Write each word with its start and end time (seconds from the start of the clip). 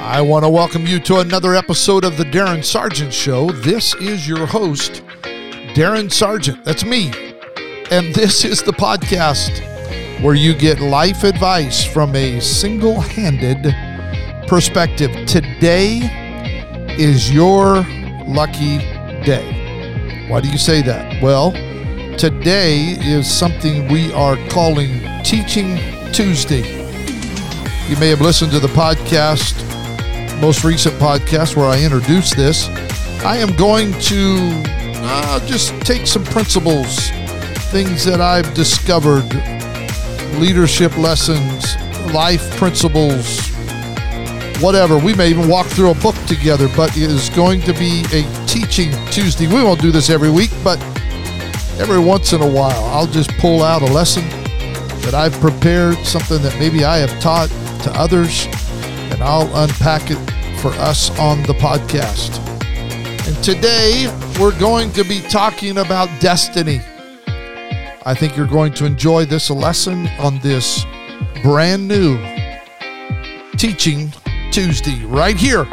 I 0.00 0.22
want 0.22 0.44
to 0.44 0.48
welcome 0.48 0.86
you 0.86 1.00
to 1.00 1.18
another 1.18 1.56
episode 1.56 2.04
of 2.04 2.16
the 2.16 2.24
Darin 2.24 2.62
Sargent 2.62 3.12
Show. 3.12 3.50
This 3.50 3.94
is 3.96 4.28
your 4.28 4.46
host, 4.46 5.02
Darin 5.74 6.08
Sargent. 6.08 6.64
That's 6.64 6.84
me. 6.84 7.12
And 7.90 8.14
this 8.14 8.44
is 8.44 8.62
the 8.62 8.72
podcast 8.72 9.60
where 10.22 10.36
you 10.36 10.54
get 10.54 10.78
life 10.78 11.24
advice 11.24 11.84
from 11.84 12.14
a 12.14 12.38
single 12.40 13.00
handed 13.00 13.74
perspective. 14.46 15.10
Today 15.26 15.98
is 16.96 17.32
your 17.34 17.82
lucky 18.24 18.78
day. 19.24 20.26
Why 20.28 20.40
do 20.40 20.48
you 20.48 20.58
say 20.58 20.80
that? 20.82 21.20
Well, 21.20 21.50
today 22.16 22.96
is 23.00 23.28
something 23.28 23.88
we 23.88 24.12
are 24.12 24.36
calling 24.48 25.00
Teaching 25.24 25.76
Tuesday. 26.12 26.78
You 27.88 27.96
may 27.96 28.08
have 28.10 28.20
listened 28.20 28.52
to 28.52 28.60
the 28.60 28.68
podcast, 28.68 29.67
most 30.40 30.62
recent 30.62 30.94
podcast 30.96 31.56
where 31.56 31.66
I 31.66 31.82
introduced 31.82 32.36
this. 32.36 32.68
I 33.24 33.36
am 33.38 33.54
going 33.56 33.92
to 33.92 34.62
uh, 35.00 35.46
just 35.46 35.78
take 35.82 36.06
some 36.06 36.24
principles, 36.24 37.10
things 37.70 38.04
that 38.04 38.20
I've 38.20 38.54
discovered, 38.54 39.28
leadership 40.38 40.96
lessons, 40.96 41.76
life 42.12 42.56
principles, 42.56 43.48
whatever. 44.60 44.96
We 44.98 45.14
may 45.14 45.28
even 45.28 45.48
walk 45.48 45.66
through 45.66 45.90
a 45.90 45.94
book 45.96 46.14
together, 46.26 46.68
but 46.76 46.96
it 46.96 47.10
is 47.10 47.28
going 47.30 47.60
to 47.62 47.72
be 47.72 48.04
a 48.12 48.46
teaching 48.46 48.92
Tuesday. 49.10 49.48
We 49.48 49.62
won't 49.62 49.80
do 49.80 49.90
this 49.90 50.08
every 50.08 50.30
week, 50.30 50.50
but 50.62 50.80
every 51.80 51.98
once 51.98 52.32
in 52.32 52.42
a 52.42 52.48
while, 52.48 52.84
I'll 52.86 53.06
just 53.06 53.30
pull 53.38 53.62
out 53.62 53.82
a 53.82 53.92
lesson 53.92 54.28
that 55.00 55.14
I've 55.14 55.34
prepared, 55.40 55.96
something 55.98 56.40
that 56.42 56.56
maybe 56.58 56.84
I 56.84 56.98
have 56.98 57.20
taught 57.20 57.48
to 57.82 57.92
others, 57.98 58.46
and 59.10 59.22
I'll 59.22 59.50
unpack 59.62 60.10
it 60.10 60.18
for 60.60 60.68
us 60.72 61.16
on 61.18 61.42
the 61.42 61.54
podcast. 61.54 62.38
And 63.26 63.44
today 63.44 64.06
we're 64.40 64.58
going 64.58 64.92
to 64.92 65.04
be 65.04 65.20
talking 65.22 65.78
about 65.78 66.08
destiny. 66.20 66.80
I 68.06 68.14
think 68.14 68.36
you're 68.36 68.46
going 68.46 68.72
to 68.74 68.86
enjoy 68.86 69.24
this 69.24 69.50
lesson 69.50 70.08
on 70.18 70.38
this 70.40 70.84
brand 71.42 71.86
new 71.86 72.18
Teaching 73.56 74.12
Tuesday 74.50 75.04
right 75.04 75.36
here 75.36 75.66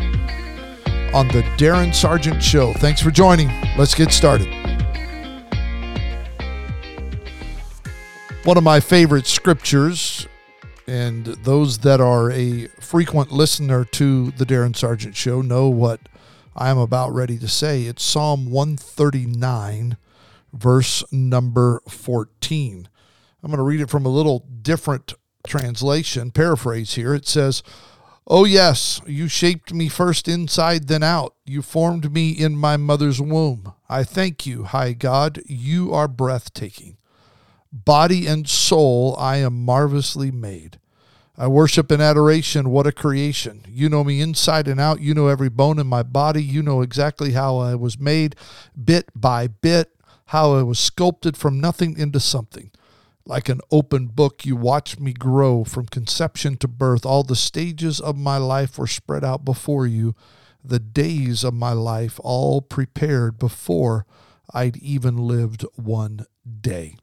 on 1.14 1.28
the 1.30 1.46
Darin 1.58 1.94
Sargent 1.94 2.44
Show. 2.44 2.74
Thanks 2.74 3.02
for 3.02 3.12
joining. 3.12 3.50
Let's 3.78 3.96
get 3.96 4.12
started. 4.12 4.48
One 8.44 8.58
of 8.58 8.64
my 8.64 8.80
favorite 8.80 9.28
scriptures 9.28 10.28
and 10.88 11.26
those 11.26 11.80
that 11.80 12.00
are 12.00 12.32
a 12.32 12.68
frequent 12.80 13.32
listener 13.32 13.86
to 13.86 14.32
the 14.32 14.46
Darin 14.46 14.74
Sargent 14.74 15.16
Show 15.16 15.42
know 15.42 15.70
what 15.70 16.02
I 16.56 16.70
am 16.70 16.78
about 16.78 17.14
ready 17.14 17.38
to 17.40 17.48
say. 17.48 17.84
It's 17.84 18.04
Psalm 18.04 18.50
139, 18.52 19.98
verse 20.54 21.04
number 21.12 21.82
14. 21.88 22.88
I'm 23.44 23.52
going 23.52 23.58
to 23.58 23.64
read 23.64 23.82
it 23.82 23.90
from 23.90 24.06
a 24.06 24.10
little 24.10 24.46
different 24.62 25.14
translation, 25.46 26.32
paraphrase 26.32 26.96
here. 26.96 27.14
It 27.14 27.28
says, 27.28 27.62
Oh, 28.28 28.44
yes, 28.44 29.02
you 29.06 29.28
shaped 29.28 29.72
me 29.72 29.88
first 29.88 30.28
inside, 30.28 30.88
then 30.88 31.04
out. 31.04 31.36
You 31.46 31.62
formed 31.62 32.12
me 32.12 32.32
in 32.32 32.58
my 32.58 32.76
mother's 32.76 33.22
womb. 33.22 33.74
I 33.88 34.04
thank 34.04 34.48
you, 34.48 34.64
high 34.64 34.94
God. 34.94 35.44
You 35.46 35.94
are 35.94 36.08
breathtaking. 36.08 36.98
Body 37.84 38.26
and 38.26 38.48
soul, 38.48 39.18
I 39.20 39.38
am 39.38 39.66
marvelously 39.66 40.32
made. 40.32 40.80
I 41.38 41.48
worship 41.48 41.92
in 41.92 42.00
adoration. 42.00 42.70
What 42.70 42.88
a 42.88 42.94
creation. 42.94 43.66
You 43.68 43.90
know 43.90 44.06
me 44.06 44.22
inside 44.22 44.70
and 44.70 44.80
out. 44.80 45.02
You 45.02 45.14
know 45.14 45.28
every 45.28 45.50
bone 45.50 45.78
in 45.78 45.86
my 45.86 46.02
body. 46.02 46.42
You 46.42 46.64
know 46.64 46.82
exactly 46.82 47.32
how 47.34 47.58
I 47.58 47.76
was 47.76 48.00
made, 48.00 48.38
bit 48.82 49.10
by 49.14 49.48
bit, 49.48 49.94
how 50.28 50.54
I 50.54 50.64
was 50.64 50.80
sculpted 50.80 51.36
from 51.36 51.60
nothing 51.60 51.98
into 51.98 52.22
something. 52.22 52.72
Like 53.26 53.50
an 53.50 53.60
open 53.72 54.08
book, 54.08 54.46
you 54.46 54.56
watched 54.56 55.02
me 55.02 55.12
grow 55.12 55.66
from 55.66 55.88
conception 55.88 56.56
to 56.58 56.70
birth. 56.70 57.06
All 57.06 57.24
the 57.24 57.36
stages 57.36 58.00
of 58.00 58.16
my 58.16 58.38
life 58.38 58.78
were 58.78 58.88
spread 58.88 59.26
out 59.26 59.44
before 59.44 59.86
you, 59.86 60.16
the 60.64 60.80
days 60.80 61.44
of 61.44 61.54
my 61.54 61.74
life 61.74 62.22
all 62.24 62.62
prepared 62.62 63.38
before 63.38 64.06
I'd 64.54 64.78
even 64.78 65.18
lived 65.18 65.66
one 65.76 66.26
day 66.62 66.96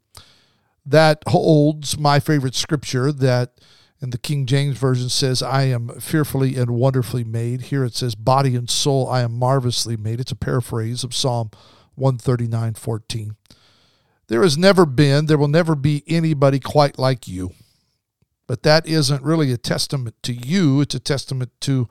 that 0.84 1.22
holds 1.28 1.98
my 1.98 2.20
favorite 2.20 2.54
scripture 2.54 3.12
that 3.12 3.60
in 4.00 4.10
the 4.10 4.18
King 4.18 4.46
James 4.46 4.76
Version 4.76 5.08
says, 5.08 5.42
I 5.42 5.62
am 5.64 5.88
fearfully 6.00 6.56
and 6.56 6.72
wonderfully 6.72 7.22
made. 7.22 7.62
Here 7.62 7.84
it 7.84 7.94
says, 7.94 8.16
body 8.16 8.56
and 8.56 8.68
soul, 8.68 9.08
I 9.08 9.22
am 9.22 9.38
marvelously 9.38 9.96
made. 9.96 10.18
It's 10.18 10.32
a 10.32 10.36
paraphrase 10.36 11.04
of 11.04 11.14
Psalm 11.14 11.50
139 11.94 12.74
14. 12.74 13.36
There 14.26 14.42
has 14.42 14.58
never 14.58 14.86
been, 14.86 15.26
there 15.26 15.38
will 15.38 15.46
never 15.46 15.76
be 15.76 16.02
anybody 16.08 16.58
quite 16.58 16.98
like 16.98 17.28
you. 17.28 17.52
But 18.48 18.64
that 18.64 18.86
isn't 18.86 19.22
really 19.22 19.52
a 19.52 19.56
testament 19.56 20.16
to 20.24 20.32
you, 20.32 20.80
it's 20.80 20.94
a 20.94 21.00
testament 21.00 21.52
to 21.60 21.88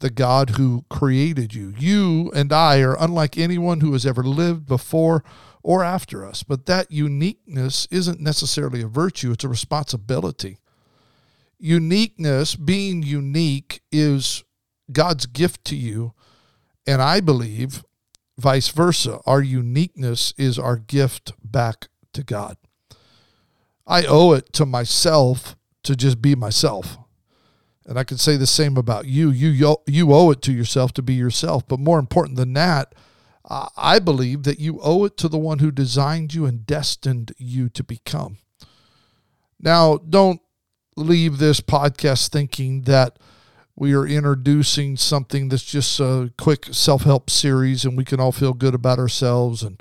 the 0.00 0.10
God 0.10 0.50
who 0.50 0.84
created 0.88 1.54
you. 1.54 1.74
You 1.76 2.30
and 2.34 2.52
I 2.52 2.80
are 2.82 2.96
unlike 3.00 3.36
anyone 3.36 3.80
who 3.80 3.92
has 3.94 4.06
ever 4.06 4.22
lived 4.22 4.66
before 4.66 5.24
or 5.62 5.84
after 5.84 6.24
us. 6.24 6.42
But 6.42 6.66
that 6.66 6.90
uniqueness 6.90 7.86
isn't 7.90 8.20
necessarily 8.20 8.82
a 8.82 8.88
virtue, 8.88 9.32
it's 9.32 9.44
a 9.44 9.48
responsibility. 9.48 10.58
Uniqueness, 11.58 12.54
being 12.54 13.02
unique, 13.02 13.82
is 13.90 14.44
God's 14.92 15.26
gift 15.26 15.64
to 15.66 15.76
you. 15.76 16.14
And 16.86 17.02
I 17.02 17.20
believe 17.20 17.84
vice 18.38 18.68
versa. 18.68 19.20
Our 19.26 19.42
uniqueness 19.42 20.32
is 20.38 20.58
our 20.58 20.76
gift 20.76 21.32
back 21.44 21.88
to 22.12 22.22
God. 22.22 22.56
I 23.86 24.04
owe 24.04 24.32
it 24.32 24.52
to 24.54 24.66
myself 24.66 25.56
to 25.82 25.96
just 25.96 26.22
be 26.22 26.34
myself. 26.34 26.98
And 27.84 27.98
I 27.98 28.04
can 28.04 28.18
say 28.18 28.36
the 28.36 28.46
same 28.46 28.76
about 28.76 29.06
you. 29.06 29.30
You 29.30 29.78
you 29.86 30.12
owe 30.12 30.30
it 30.30 30.42
to 30.42 30.52
yourself 30.52 30.92
to 30.94 31.02
be 31.02 31.14
yourself. 31.14 31.66
But 31.66 31.80
more 31.80 31.98
important 31.98 32.36
than 32.36 32.52
that, 32.52 32.94
I 33.48 33.98
believe 33.98 34.42
that 34.42 34.58
you 34.58 34.78
owe 34.82 35.04
it 35.06 35.16
to 35.18 35.28
the 35.28 35.38
one 35.38 35.60
who 35.60 35.70
designed 35.70 36.34
you 36.34 36.44
and 36.44 36.66
destined 36.66 37.32
you 37.38 37.70
to 37.70 37.82
become. 37.82 38.38
Now, 39.58 39.96
don't 39.96 40.42
leave 40.96 41.38
this 41.38 41.60
podcast 41.60 42.28
thinking 42.28 42.82
that 42.82 43.18
we 43.74 43.94
are 43.94 44.06
introducing 44.06 44.96
something 44.96 45.48
that's 45.48 45.64
just 45.64 45.98
a 45.98 46.32
quick 46.36 46.66
self 46.72 47.04
help 47.04 47.30
series 47.30 47.84
and 47.84 47.96
we 47.96 48.04
can 48.04 48.20
all 48.20 48.32
feel 48.32 48.52
good 48.52 48.74
about 48.74 48.98
ourselves 48.98 49.62
and 49.62 49.80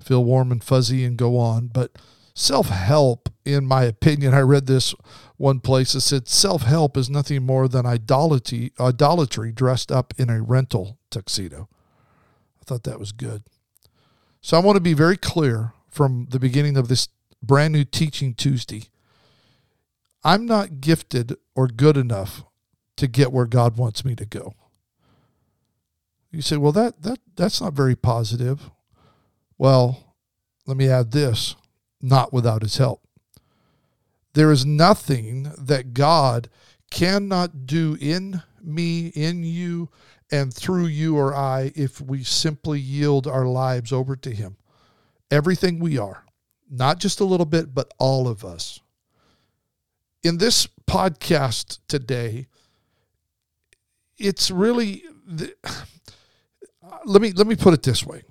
feel 0.00 0.24
warm 0.24 0.52
and 0.52 0.62
fuzzy 0.62 1.04
and 1.04 1.16
go 1.16 1.38
on. 1.38 1.68
But 1.68 1.98
self 2.34 2.68
help, 2.68 3.30
in 3.44 3.66
my 3.66 3.82
opinion, 3.82 4.32
I 4.32 4.40
read 4.40 4.66
this 4.66 4.94
one 5.38 5.58
place 5.58 5.94
that 5.94 6.02
said 6.02 6.28
self 6.28 6.62
help 6.62 6.96
is 6.96 7.10
nothing 7.10 7.44
more 7.44 7.66
than 7.66 7.84
idolatry, 7.84 8.72
idolatry 8.78 9.50
dressed 9.50 9.90
up 9.90 10.14
in 10.18 10.30
a 10.30 10.40
rental 10.40 10.98
tuxedo 11.10 11.68
thought 12.68 12.84
that 12.84 13.00
was 13.00 13.12
good. 13.12 13.44
So 14.40 14.56
I 14.56 14.60
want 14.60 14.76
to 14.76 14.80
be 14.80 14.94
very 14.94 15.16
clear 15.16 15.72
from 15.88 16.26
the 16.30 16.38
beginning 16.38 16.76
of 16.76 16.88
this 16.88 17.08
brand 17.42 17.72
new 17.72 17.84
Teaching 17.84 18.34
Tuesday. 18.34 18.84
I'm 20.22 20.46
not 20.46 20.80
gifted 20.80 21.36
or 21.54 21.66
good 21.66 21.96
enough 21.96 22.44
to 22.96 23.06
get 23.06 23.32
where 23.32 23.46
God 23.46 23.76
wants 23.76 24.04
me 24.04 24.14
to 24.16 24.26
go. 24.26 24.54
You 26.30 26.42
say, 26.42 26.56
well, 26.56 26.72
that, 26.72 27.02
that, 27.02 27.20
that's 27.36 27.60
not 27.60 27.72
very 27.72 27.96
positive. 27.96 28.70
Well, 29.56 30.14
let 30.66 30.76
me 30.76 30.88
add 30.88 31.12
this 31.12 31.56
not 32.02 32.32
without 32.32 32.62
his 32.62 32.76
help. 32.76 33.02
There 34.34 34.52
is 34.52 34.66
nothing 34.66 35.50
that 35.56 35.94
God 35.94 36.48
cannot 36.90 37.66
do 37.66 37.96
in 38.00 38.42
me, 38.62 39.08
in 39.08 39.42
you, 39.42 39.88
and 40.30 40.52
through 40.52 40.86
you 40.86 41.16
or 41.16 41.34
I 41.34 41.72
if 41.74 42.00
we 42.00 42.22
simply 42.22 42.80
yield 42.80 43.26
our 43.26 43.46
lives 43.46 43.92
over 43.92 44.16
to 44.16 44.30
Him. 44.30 44.56
Everything 45.30 45.78
we 45.78 45.98
are, 45.98 46.24
not 46.70 46.98
just 46.98 47.20
a 47.20 47.24
little 47.24 47.46
bit, 47.46 47.74
but 47.74 47.92
all 47.98 48.28
of 48.28 48.44
us. 48.44 48.80
In 50.22 50.38
this 50.38 50.68
podcast 50.86 51.78
today, 51.86 52.46
it's 54.16 54.50
really 54.50 55.04
the, 55.26 55.54
let 57.04 57.22
me 57.22 57.32
let 57.32 57.46
me 57.46 57.56
put 57.56 57.74
it 57.74 57.82
this 57.82 58.04
way. 58.04 58.22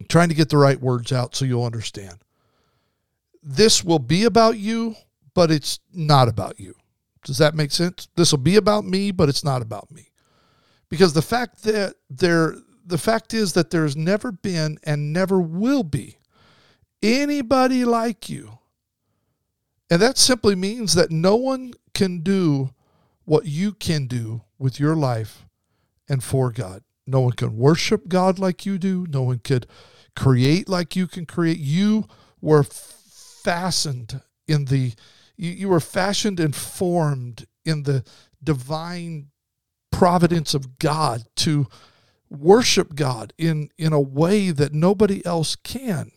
I'm 0.00 0.06
trying 0.06 0.28
to 0.28 0.34
get 0.34 0.50
the 0.50 0.58
right 0.58 0.80
words 0.80 1.12
out 1.12 1.34
so 1.34 1.44
you'll 1.44 1.64
understand. 1.64 2.18
This 3.42 3.82
will 3.84 3.98
be 3.98 4.24
about 4.24 4.58
you, 4.58 4.96
but 5.32 5.50
it's 5.50 5.78
not 5.92 6.28
about 6.28 6.58
you. 6.58 6.74
Does 7.24 7.38
that 7.38 7.54
make 7.54 7.70
sense? 7.70 8.08
This 8.16 8.32
will 8.32 8.38
be 8.38 8.56
about 8.56 8.84
me, 8.84 9.10
but 9.10 9.28
it's 9.28 9.44
not 9.44 9.62
about 9.62 9.90
me 9.90 10.10
because 10.88 11.12
the 11.12 11.22
fact 11.22 11.62
that 11.64 11.94
there 12.08 12.56
the 12.84 12.98
fact 12.98 13.34
is 13.34 13.54
that 13.54 13.70
there's 13.70 13.96
never 13.96 14.30
been 14.30 14.78
and 14.84 15.12
never 15.12 15.40
will 15.40 15.82
be 15.82 16.18
anybody 17.02 17.84
like 17.84 18.28
you 18.28 18.58
and 19.90 20.02
that 20.02 20.18
simply 20.18 20.54
means 20.54 20.94
that 20.94 21.10
no 21.10 21.36
one 21.36 21.72
can 21.94 22.20
do 22.20 22.70
what 23.24 23.46
you 23.46 23.72
can 23.72 24.06
do 24.06 24.42
with 24.58 24.80
your 24.80 24.96
life 24.96 25.44
and 26.08 26.22
for 26.22 26.50
God. 26.50 26.82
No 27.06 27.20
one 27.20 27.32
can 27.32 27.56
worship 27.56 28.08
God 28.08 28.38
like 28.38 28.66
you 28.66 28.78
do. 28.78 29.06
No 29.08 29.22
one 29.22 29.38
could 29.38 29.66
create 30.16 30.68
like 30.68 30.96
you 30.96 31.06
can 31.06 31.26
create. 31.26 31.58
You 31.58 32.06
were 32.40 32.64
fastened 32.64 34.20
in 34.48 34.66
the, 34.66 34.92
you, 35.36 35.50
you 35.50 35.68
were 35.68 35.80
fashioned 35.80 36.40
and 36.40 36.54
formed 36.54 37.46
in 37.64 37.84
the 37.84 38.04
divine 38.42 39.28
providence 39.90 40.54
of 40.54 40.78
God 40.78 41.22
to 41.36 41.66
worship 42.28 42.94
God 42.94 43.32
in, 43.38 43.70
in 43.78 43.92
a 43.92 44.00
way 44.00 44.50
that 44.50 44.72
nobody 44.72 45.24
else 45.24 45.56
can. 45.56 46.10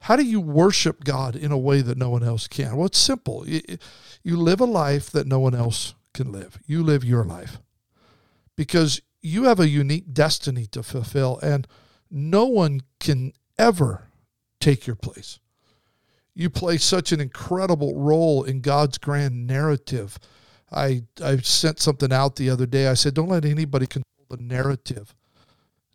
How 0.00 0.16
do 0.16 0.24
you 0.24 0.40
worship 0.40 1.04
God 1.04 1.34
in 1.34 1.50
a 1.50 1.58
way 1.58 1.80
that 1.80 1.96
no 1.96 2.10
one 2.10 2.22
else 2.22 2.46
can? 2.46 2.76
Well, 2.76 2.86
it's 2.86 2.98
simple. 2.98 3.46
You 3.48 4.36
live 4.36 4.60
a 4.60 4.66
life 4.66 5.10
that 5.10 5.26
no 5.26 5.40
one 5.40 5.54
else 5.54 5.94
can 6.12 6.30
live. 6.30 6.58
You 6.66 6.82
live 6.82 7.04
your 7.04 7.24
life 7.24 7.58
because 8.56 9.00
you 9.22 9.44
have 9.44 9.58
a 9.58 9.68
unique 9.68 10.12
destiny 10.12 10.66
to 10.66 10.82
fulfill, 10.82 11.38
and 11.42 11.66
no 12.10 12.44
one 12.44 12.82
can 13.00 13.32
ever 13.58 14.08
take 14.60 14.86
your 14.86 14.96
place. 14.96 15.38
You 16.34 16.50
play 16.50 16.76
such 16.76 17.12
an 17.12 17.20
incredible 17.20 17.96
role 17.96 18.44
in 18.44 18.60
God's 18.60 18.98
grand 18.98 19.46
narrative. 19.46 20.18
I, 20.74 21.02
I 21.22 21.36
sent 21.38 21.80
something 21.80 22.12
out 22.12 22.36
the 22.36 22.50
other 22.50 22.66
day. 22.66 22.88
I 22.88 22.94
said, 22.94 23.14
don't 23.14 23.28
let 23.28 23.44
anybody 23.44 23.86
control 23.86 24.26
the 24.28 24.36
narrative. 24.36 25.14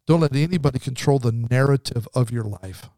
Don't 0.06 0.22
let 0.22 0.36
anybody 0.36 0.80
control 0.80 1.20
the 1.20 1.32
narrative 1.32 2.08
of 2.14 2.32
your 2.32 2.44
life. 2.44 2.90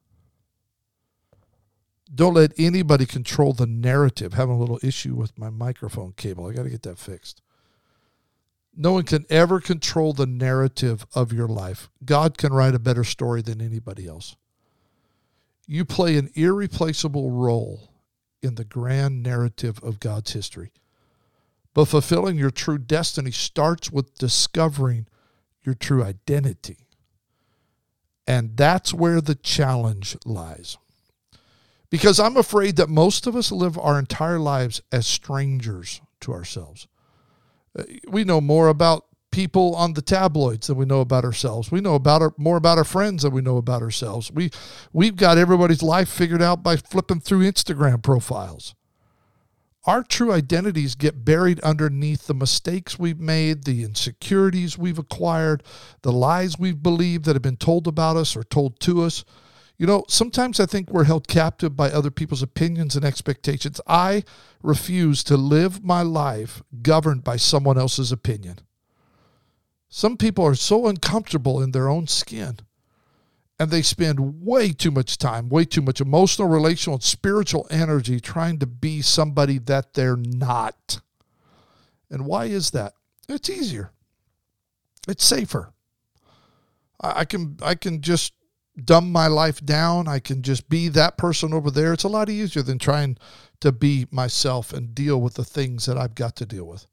Don't 2.13 2.33
let 2.33 2.53
anybody 2.57 3.05
control 3.05 3.53
the 3.53 3.67
narrative. 3.67 4.33
Having 4.33 4.55
a 4.55 4.59
little 4.59 4.79
issue 4.83 5.15
with 5.15 5.37
my 5.37 5.49
microphone 5.49 6.13
cable. 6.13 6.47
I 6.47 6.53
got 6.53 6.63
to 6.63 6.69
get 6.69 6.83
that 6.83 6.97
fixed. 6.97 7.41
No 8.75 8.93
one 8.93 9.03
can 9.03 9.25
ever 9.29 9.59
control 9.59 10.13
the 10.13 10.25
narrative 10.25 11.05
of 11.13 11.33
your 11.33 11.47
life. 11.47 11.89
God 12.05 12.37
can 12.37 12.53
write 12.53 12.75
a 12.75 12.79
better 12.79 13.03
story 13.03 13.41
than 13.41 13.61
anybody 13.61 14.07
else. 14.07 14.35
You 15.67 15.85
play 15.85 16.17
an 16.17 16.29
irreplaceable 16.35 17.31
role 17.31 17.89
in 18.41 18.55
the 18.55 18.65
grand 18.65 19.23
narrative 19.23 19.79
of 19.83 19.99
God's 19.99 20.33
history. 20.33 20.71
But 21.73 21.85
fulfilling 21.85 22.37
your 22.37 22.51
true 22.51 22.77
destiny 22.77 23.31
starts 23.31 23.91
with 23.91 24.15
discovering 24.15 25.07
your 25.63 25.75
true 25.75 26.03
identity. 26.03 26.87
And 28.27 28.57
that's 28.57 28.93
where 28.93 29.21
the 29.21 29.35
challenge 29.35 30.17
lies. 30.25 30.77
Because 31.89 32.19
I'm 32.19 32.37
afraid 32.37 32.77
that 32.77 32.89
most 32.89 33.27
of 33.27 33.35
us 33.35 33.51
live 33.51 33.77
our 33.77 33.99
entire 33.99 34.39
lives 34.39 34.81
as 34.91 35.05
strangers 35.05 36.01
to 36.21 36.31
ourselves. 36.31 36.87
Uh, 37.77 37.83
we 38.07 38.23
know 38.23 38.41
more 38.41 38.69
about 38.69 39.05
people 39.31 39.75
on 39.75 39.93
the 39.93 40.01
tabloids 40.01 40.67
than 40.67 40.77
we 40.77 40.85
know 40.85 41.01
about 41.01 41.25
ourselves. 41.25 41.71
We 41.71 41.81
know 41.81 41.95
about 41.95 42.21
our, 42.21 42.33
more 42.37 42.57
about 42.57 42.77
our 42.77 42.83
friends 42.83 43.23
than 43.23 43.33
we 43.33 43.41
know 43.41 43.57
about 43.57 43.81
ourselves. 43.81 44.31
We 44.31 44.51
we've 44.93 45.15
got 45.15 45.37
everybody's 45.37 45.81
life 45.81 46.09
figured 46.09 46.41
out 46.41 46.63
by 46.63 46.75
flipping 46.77 47.21
through 47.21 47.49
Instagram 47.49 48.03
profiles. 48.03 48.75
Our 49.85 50.03
true 50.03 50.31
identities 50.31 50.93
get 50.93 51.25
buried 51.25 51.59
underneath 51.61 52.27
the 52.27 52.35
mistakes 52.35 52.99
we've 52.99 53.19
made, 53.19 53.63
the 53.63 53.83
insecurities 53.83 54.77
we've 54.77 54.99
acquired, 54.99 55.63
the 56.03 56.11
lies 56.11 56.59
we've 56.59 56.83
believed 56.83 57.25
that 57.25 57.35
have 57.35 57.41
been 57.41 57.57
told 57.57 57.87
about 57.87 58.15
us 58.15 58.35
or 58.35 58.43
told 58.43 58.79
to 58.81 59.01
us. 59.01 59.25
You 59.79 59.87
know, 59.87 60.05
sometimes 60.07 60.59
I 60.59 60.67
think 60.67 60.91
we're 60.91 61.05
held 61.05 61.27
captive 61.27 61.75
by 61.75 61.89
other 61.89 62.11
people's 62.11 62.43
opinions 62.43 62.95
and 62.95 63.03
expectations. 63.03 63.81
I 63.87 64.23
refuse 64.61 65.23
to 65.23 65.35
live 65.35 65.83
my 65.83 66.03
life 66.03 66.61
governed 66.83 67.23
by 67.23 67.37
someone 67.37 67.79
else's 67.79 68.11
opinion. 68.11 68.59
Some 69.89 70.15
people 70.15 70.45
are 70.45 70.53
so 70.53 70.85
uncomfortable 70.85 71.59
in 71.59 71.71
their 71.71 71.89
own 71.89 72.05
skin 72.05 72.59
and 73.61 73.69
they 73.69 73.83
spend 73.83 74.41
way 74.41 74.71
too 74.71 74.89
much 74.89 75.19
time, 75.19 75.47
way 75.47 75.65
too 75.65 75.83
much 75.83 76.01
emotional, 76.01 76.47
relational, 76.47 76.95
and 76.95 77.03
spiritual 77.03 77.67
energy 77.69 78.19
trying 78.19 78.57
to 78.57 78.65
be 78.65 79.03
somebody 79.03 79.59
that 79.59 79.93
they're 79.93 80.17
not. 80.17 80.99
And 82.09 82.25
why 82.25 82.45
is 82.45 82.71
that? 82.71 82.93
It's 83.29 83.51
easier. 83.51 83.91
It's 85.07 85.23
safer. 85.23 85.73
I 86.99 87.23
can 87.23 87.57
I 87.61 87.75
can 87.75 88.01
just 88.01 88.33
dumb 88.83 89.11
my 89.11 89.27
life 89.27 89.63
down. 89.63 90.07
I 90.07 90.17
can 90.17 90.41
just 90.41 90.67
be 90.67 90.87
that 90.87 91.19
person 91.19 91.53
over 91.53 91.69
there. 91.69 91.93
It's 91.93 92.03
a 92.03 92.07
lot 92.07 92.29
easier 92.29 92.63
than 92.63 92.79
trying 92.79 93.15
to 93.59 93.71
be 93.71 94.07
myself 94.09 94.73
and 94.73 94.95
deal 94.95 95.21
with 95.21 95.35
the 95.35 95.45
things 95.45 95.85
that 95.85 95.99
I've 95.99 96.15
got 96.15 96.35
to 96.37 96.47
deal 96.47 96.65
with. 96.65 96.87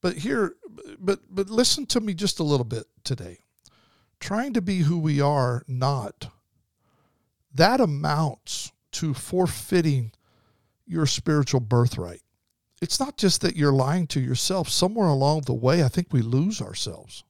But 0.00 0.16
here, 0.16 0.56
but 0.98 1.20
but 1.30 1.50
listen 1.50 1.86
to 1.86 2.00
me 2.00 2.14
just 2.14 2.40
a 2.40 2.44
little 2.44 2.64
bit 2.64 2.86
today. 3.04 3.44
Trying 4.20 4.52
to 4.52 4.60
be 4.60 4.80
who 4.80 4.98
we 4.98 5.20
are 5.20 5.64
not. 5.66 6.28
That 7.52 7.80
amounts 7.80 8.70
to 8.92 9.14
forfeiting 9.14 10.12
your 10.86 11.06
spiritual 11.06 11.60
birthright. 11.60 12.22
It's 12.82 13.00
not 13.00 13.16
just 13.16 13.40
that 13.40 13.56
you're 13.56 13.72
lying 13.72 14.06
to 14.08 14.20
yourself. 14.20 14.68
Somewhere 14.68 15.08
along 15.08 15.42
the 15.42 15.54
way, 15.54 15.82
I 15.82 15.88
think 15.88 16.08
we 16.12 16.22
lose 16.22 16.60
ourselves. 16.60 17.24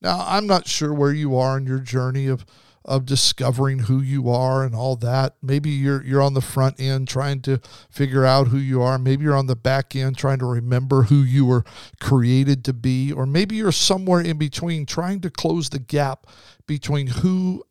Now, 0.00 0.24
I'm 0.26 0.46
not 0.46 0.68
sure 0.68 0.94
where 0.94 1.12
you 1.12 1.36
are 1.36 1.58
in 1.58 1.66
your 1.66 1.80
journey 1.80 2.26
of 2.26 2.46
of 2.84 3.04
discovering 3.04 3.80
who 3.80 4.00
you 4.00 4.30
are 4.30 4.64
and 4.64 4.74
all 4.74 4.96
that. 4.96 5.36
Maybe 5.42 5.70
you're 5.70 6.02
you're 6.02 6.22
on 6.22 6.34
the 6.34 6.40
front 6.40 6.80
end 6.80 7.08
trying 7.08 7.42
to 7.42 7.60
figure 7.90 8.24
out 8.24 8.48
who 8.48 8.58
you 8.58 8.82
are. 8.82 8.98
Maybe 8.98 9.24
you're 9.24 9.36
on 9.36 9.46
the 9.46 9.56
back 9.56 9.94
end 9.94 10.16
trying 10.16 10.38
to 10.38 10.46
remember 10.46 11.02
who 11.04 11.22
you 11.22 11.44
were 11.44 11.64
created 12.00 12.64
to 12.64 12.72
be, 12.72 13.12
or 13.12 13.26
maybe 13.26 13.56
you're 13.56 13.72
somewhere 13.72 14.20
in 14.20 14.38
between 14.38 14.86
trying 14.86 15.20
to 15.20 15.30
close 15.30 15.70
the 15.70 15.78
gap 15.78 16.26
between 16.66 17.08
who 17.08 17.64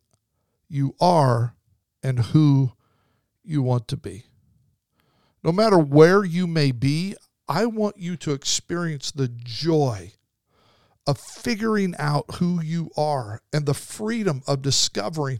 you 0.70 0.96
are 1.00 1.56
and 2.04 2.20
who 2.20 2.74
you 3.44 3.62
want 3.62 3.88
to 3.88 3.98
be. 3.98 4.24
No 5.44 5.52
matter 5.52 5.78
where 5.78 6.26
you 6.26 6.46
may 6.46 6.72
be, 6.72 7.16
I 7.48 7.66
want 7.66 7.98
you 7.98 8.18
to 8.18 8.34
experience 8.34 9.12
the 9.12 9.30
joy 9.30 10.12
of 11.08 11.18
figuring 11.18 11.96
out 11.98 12.36
who 12.36 12.62
you 12.62 12.92
are 12.98 13.42
and 13.54 13.66
the 13.66 13.74
freedom 13.74 14.44
of 14.46 14.62
discovering 14.62 15.40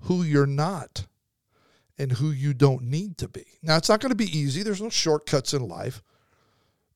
who 0.00 0.22
you're 0.22 0.46
not 0.46 1.06
and 1.98 2.12
who 2.12 2.30
you 2.30 2.52
don't 2.52 2.82
need 2.82 3.16
to 3.18 3.26
be. 3.26 3.44
Now, 3.62 3.76
it's 3.76 3.88
not 3.88 4.00
going 4.00 4.10
to 4.10 4.16
be 4.16 4.38
easy. 4.38 4.62
There's 4.62 4.82
no 4.82 4.90
shortcuts 4.90 5.54
in 5.54 5.66
life. 5.66 6.02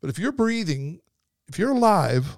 But 0.00 0.10
if 0.10 0.18
you're 0.18 0.32
breathing, 0.32 1.00
if 1.48 1.58
you're 1.58 1.72
alive, 1.72 2.36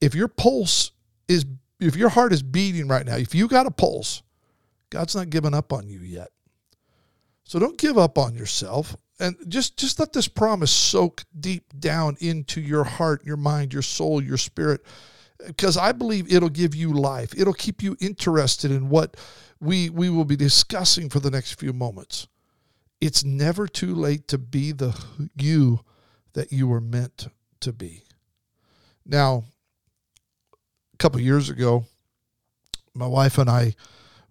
if 0.00 0.14
your 0.14 0.28
pulse 0.28 0.92
is, 1.28 1.46
if 1.78 1.96
your 1.96 2.10
heart 2.10 2.32
is 2.32 2.42
beating 2.42 2.86
right 2.86 3.06
now, 3.06 3.16
if 3.16 3.34
you 3.34 3.48
got 3.48 3.66
a 3.66 3.70
pulse, 3.70 4.22
God's 4.90 5.16
not 5.16 5.30
giving 5.30 5.54
up 5.54 5.72
on 5.72 5.88
you 5.88 6.00
yet. 6.00 6.28
So 7.44 7.58
don't 7.58 7.78
give 7.78 7.96
up 7.96 8.18
on 8.18 8.34
yourself 8.34 8.96
and 9.20 9.36
just 9.48 9.76
just 9.76 9.98
let 10.00 10.12
this 10.12 10.28
promise 10.28 10.70
soak 10.70 11.24
deep 11.38 11.64
down 11.78 12.16
into 12.20 12.60
your 12.60 12.84
heart 12.84 13.24
your 13.24 13.36
mind 13.36 13.72
your 13.72 13.82
soul 13.82 14.22
your 14.22 14.36
spirit 14.36 14.80
because 15.46 15.76
i 15.76 15.92
believe 15.92 16.32
it'll 16.32 16.48
give 16.48 16.74
you 16.74 16.92
life. 16.92 17.32
It'll 17.36 17.52
keep 17.52 17.82
you 17.82 17.96
interested 18.00 18.70
in 18.70 18.88
what 18.88 19.16
we 19.60 19.90
we 19.90 20.10
will 20.10 20.24
be 20.24 20.36
discussing 20.36 21.08
for 21.08 21.20
the 21.20 21.30
next 21.30 21.58
few 21.58 21.72
moments. 21.72 22.28
It's 23.00 23.24
never 23.24 23.66
too 23.66 23.94
late 23.94 24.28
to 24.28 24.38
be 24.38 24.72
the 24.72 24.98
you 25.36 25.80
that 26.34 26.52
you 26.52 26.68
were 26.68 26.80
meant 26.80 27.28
to 27.60 27.72
be. 27.72 28.04
Now 29.06 29.44
a 30.92 30.96
couple 30.98 31.20
years 31.20 31.48
ago 31.48 31.84
my 32.94 33.06
wife 33.06 33.38
and 33.38 33.48
i 33.48 33.74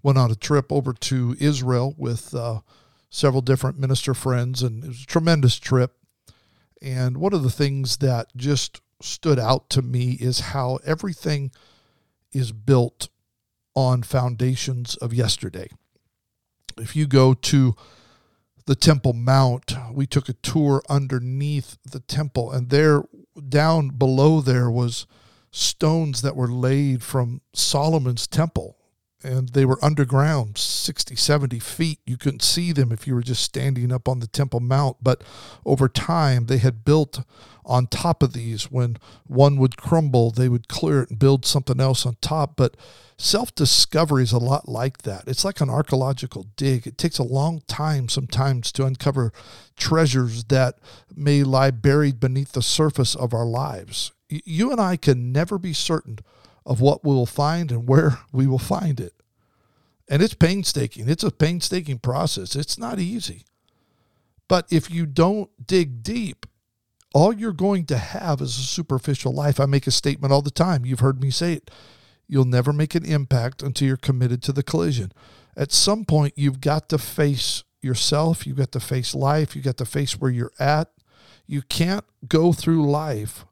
went 0.04 0.18
on 0.18 0.32
a 0.32 0.36
trip 0.36 0.72
over 0.72 0.94
to 0.94 1.36
israel 1.40 1.96
with 1.98 2.34
uh, 2.36 2.60
several 3.10 3.42
different 3.42 3.80
minister 3.80 4.14
friends, 4.14 4.62
and 4.62 4.84
it 4.84 4.88
was 4.88 5.04
a 5.04 5.08
tremendous 5.08 5.60
trip. 5.60 5.96
And 6.82 7.18
one 7.18 7.34
of 7.34 7.44
the 7.44 7.50
things 7.50 7.98
that 7.98 8.28
just 8.36 8.82
stood 9.02 9.40
out 9.40 9.70
to 9.72 9.82
me 9.82 10.18
is 10.20 10.40
how 10.40 10.80
everything 10.86 11.52
is 12.32 12.52
built 12.52 13.10
on 13.76 14.04
foundations 14.04 14.96
of 14.98 15.14
yesterday. 15.14 15.70
If 16.78 16.96
you 16.96 17.08
go 17.08 17.34
to 17.34 17.76
the 18.66 18.76
Temple 18.76 19.14
Mount, 19.14 19.74
we 19.92 20.06
took 20.06 20.30
a 20.30 20.34
tour 20.34 20.84
underneath 20.90 21.78
the 21.90 22.00
temple, 22.02 22.52
and 22.52 22.70
there, 22.70 23.04
down 23.48 23.90
below 23.90 24.42
there, 24.42 24.70
was 24.70 25.08
stones 25.52 26.22
that 26.22 26.36
were 26.36 26.52
laid 26.52 27.02
from 27.02 27.42
Solomon's 27.54 28.28
temple 28.28 28.79
and 29.24 29.50
they 29.50 29.66
were 29.66 29.84
underground 29.84 30.58
60 30.58 31.16
70 31.16 31.60
feet. 31.60 32.00
You 32.06 32.18
couldn't 32.18 32.42
see 32.42 32.72
them 32.72 32.92
if 32.92 33.06
you 33.06 33.14
were 33.14 33.22
just 33.22 33.44
standing 33.44 33.92
up 33.92 34.08
on 34.08 34.20
the 34.20 34.28
temple 34.28 34.60
mount. 34.60 34.98
But 35.02 35.24
over 35.66 35.90
time 35.90 36.46
they 36.46 36.58
had 36.58 36.86
built 36.86 37.22
on 37.66 37.88
top 37.88 38.24
of 38.24 38.34
these. 38.34 38.72
When 38.72 38.98
one 39.28 39.58
would 39.58 39.78
crumble 39.78 40.32
they 40.32 40.48
would 40.48 40.68
clear 40.68 41.04
it 41.04 41.10
and 41.10 41.20
build 41.20 41.46
something 41.46 41.82
else 41.82 42.06
on 42.06 42.16
top. 42.22 42.56
But 42.56 42.78
self-discovery 43.18 44.24
is 44.24 44.32
a 44.32 44.40
lot 44.40 44.70
like 44.70 45.00
that. 45.00 45.24
It's 45.28 45.44
like 45.44 45.60
an 45.60 45.70
archaeological 45.70 46.48
dig. 46.56 46.88
It 46.88 46.98
takes 46.98 47.18
a 47.18 47.24
long 47.24 47.62
time 47.68 48.08
sometimes 48.08 48.72
to 48.74 48.86
uncover 48.86 49.34
treasures 49.76 50.46
that 50.46 50.80
may 51.14 51.44
lie 51.44 51.72
buried 51.72 52.20
beneath 52.20 52.54
the 52.54 52.62
surface 52.62 53.16
of 53.16 53.34
our 53.34 53.46
lives. 53.46 54.14
You 54.30 54.72
and 54.72 54.80
i 54.80 54.96
can 54.96 55.32
never 55.32 55.58
be 55.58 55.74
certain 55.74 56.20
of 56.70 56.80
what 56.80 57.04
we 57.04 57.14
will 57.14 57.26
find 57.26 57.72
and 57.72 57.88
where 57.88 58.20
we 58.32 58.48
will 58.48 58.60
find 58.60 59.02
it. 59.02 59.14
And 60.08 60.22
it's 60.22 60.36
painstaking. 60.36 61.10
It's 61.10 61.24
a 61.24 61.32
painstaking 61.32 62.00
process. 62.00 62.56
It's 62.56 62.78
not 62.78 63.00
easy. 63.00 63.44
But 64.48 64.66
if 64.72 64.90
you 64.90 65.06
don't 65.06 65.50
dig 65.68 66.02
deep, 66.02 66.46
all 67.14 67.34
you're 67.34 67.54
going 67.54 67.86
to 67.88 67.98
have 67.98 68.42
is 68.42 68.58
a 68.58 68.64
superficial 68.64 69.34
life. 69.34 69.60
I 69.60 69.66
make 69.66 69.88
a 69.88 69.92
statement 69.92 70.32
all 70.32 70.42
the 70.42 70.52
time. 70.52 70.86
You've 70.86 71.00
heard 71.00 71.22
me 71.22 71.30
say 71.32 71.54
it. 71.54 71.70
You'll 72.28 72.46
never 72.46 72.72
make 72.72 72.96
an 72.96 73.06
impact 73.06 73.62
until 73.62 73.88
you're 73.88 73.98
committed 73.98 74.42
to 74.44 74.52
the 74.52 74.64
collision. 74.64 75.12
At 75.58 75.72
some 75.72 76.06
point, 76.06 76.34
you've 76.36 76.62
got 76.62 76.90
to 76.90 76.98
face 76.98 77.64
yourself. 77.82 78.46
You've 78.46 78.58
got 78.58 78.72
to 78.74 78.80
face 78.80 79.16
life. 79.16 79.56
You've 79.56 79.66
got 79.66 79.78
to 79.78 79.86
face 79.86 80.20
where 80.20 80.32
you're 80.32 80.54
at. 80.60 80.90
You 81.48 81.64
can't 81.64 82.06
go 82.28 82.54
through 82.54 82.90
life 82.90 83.46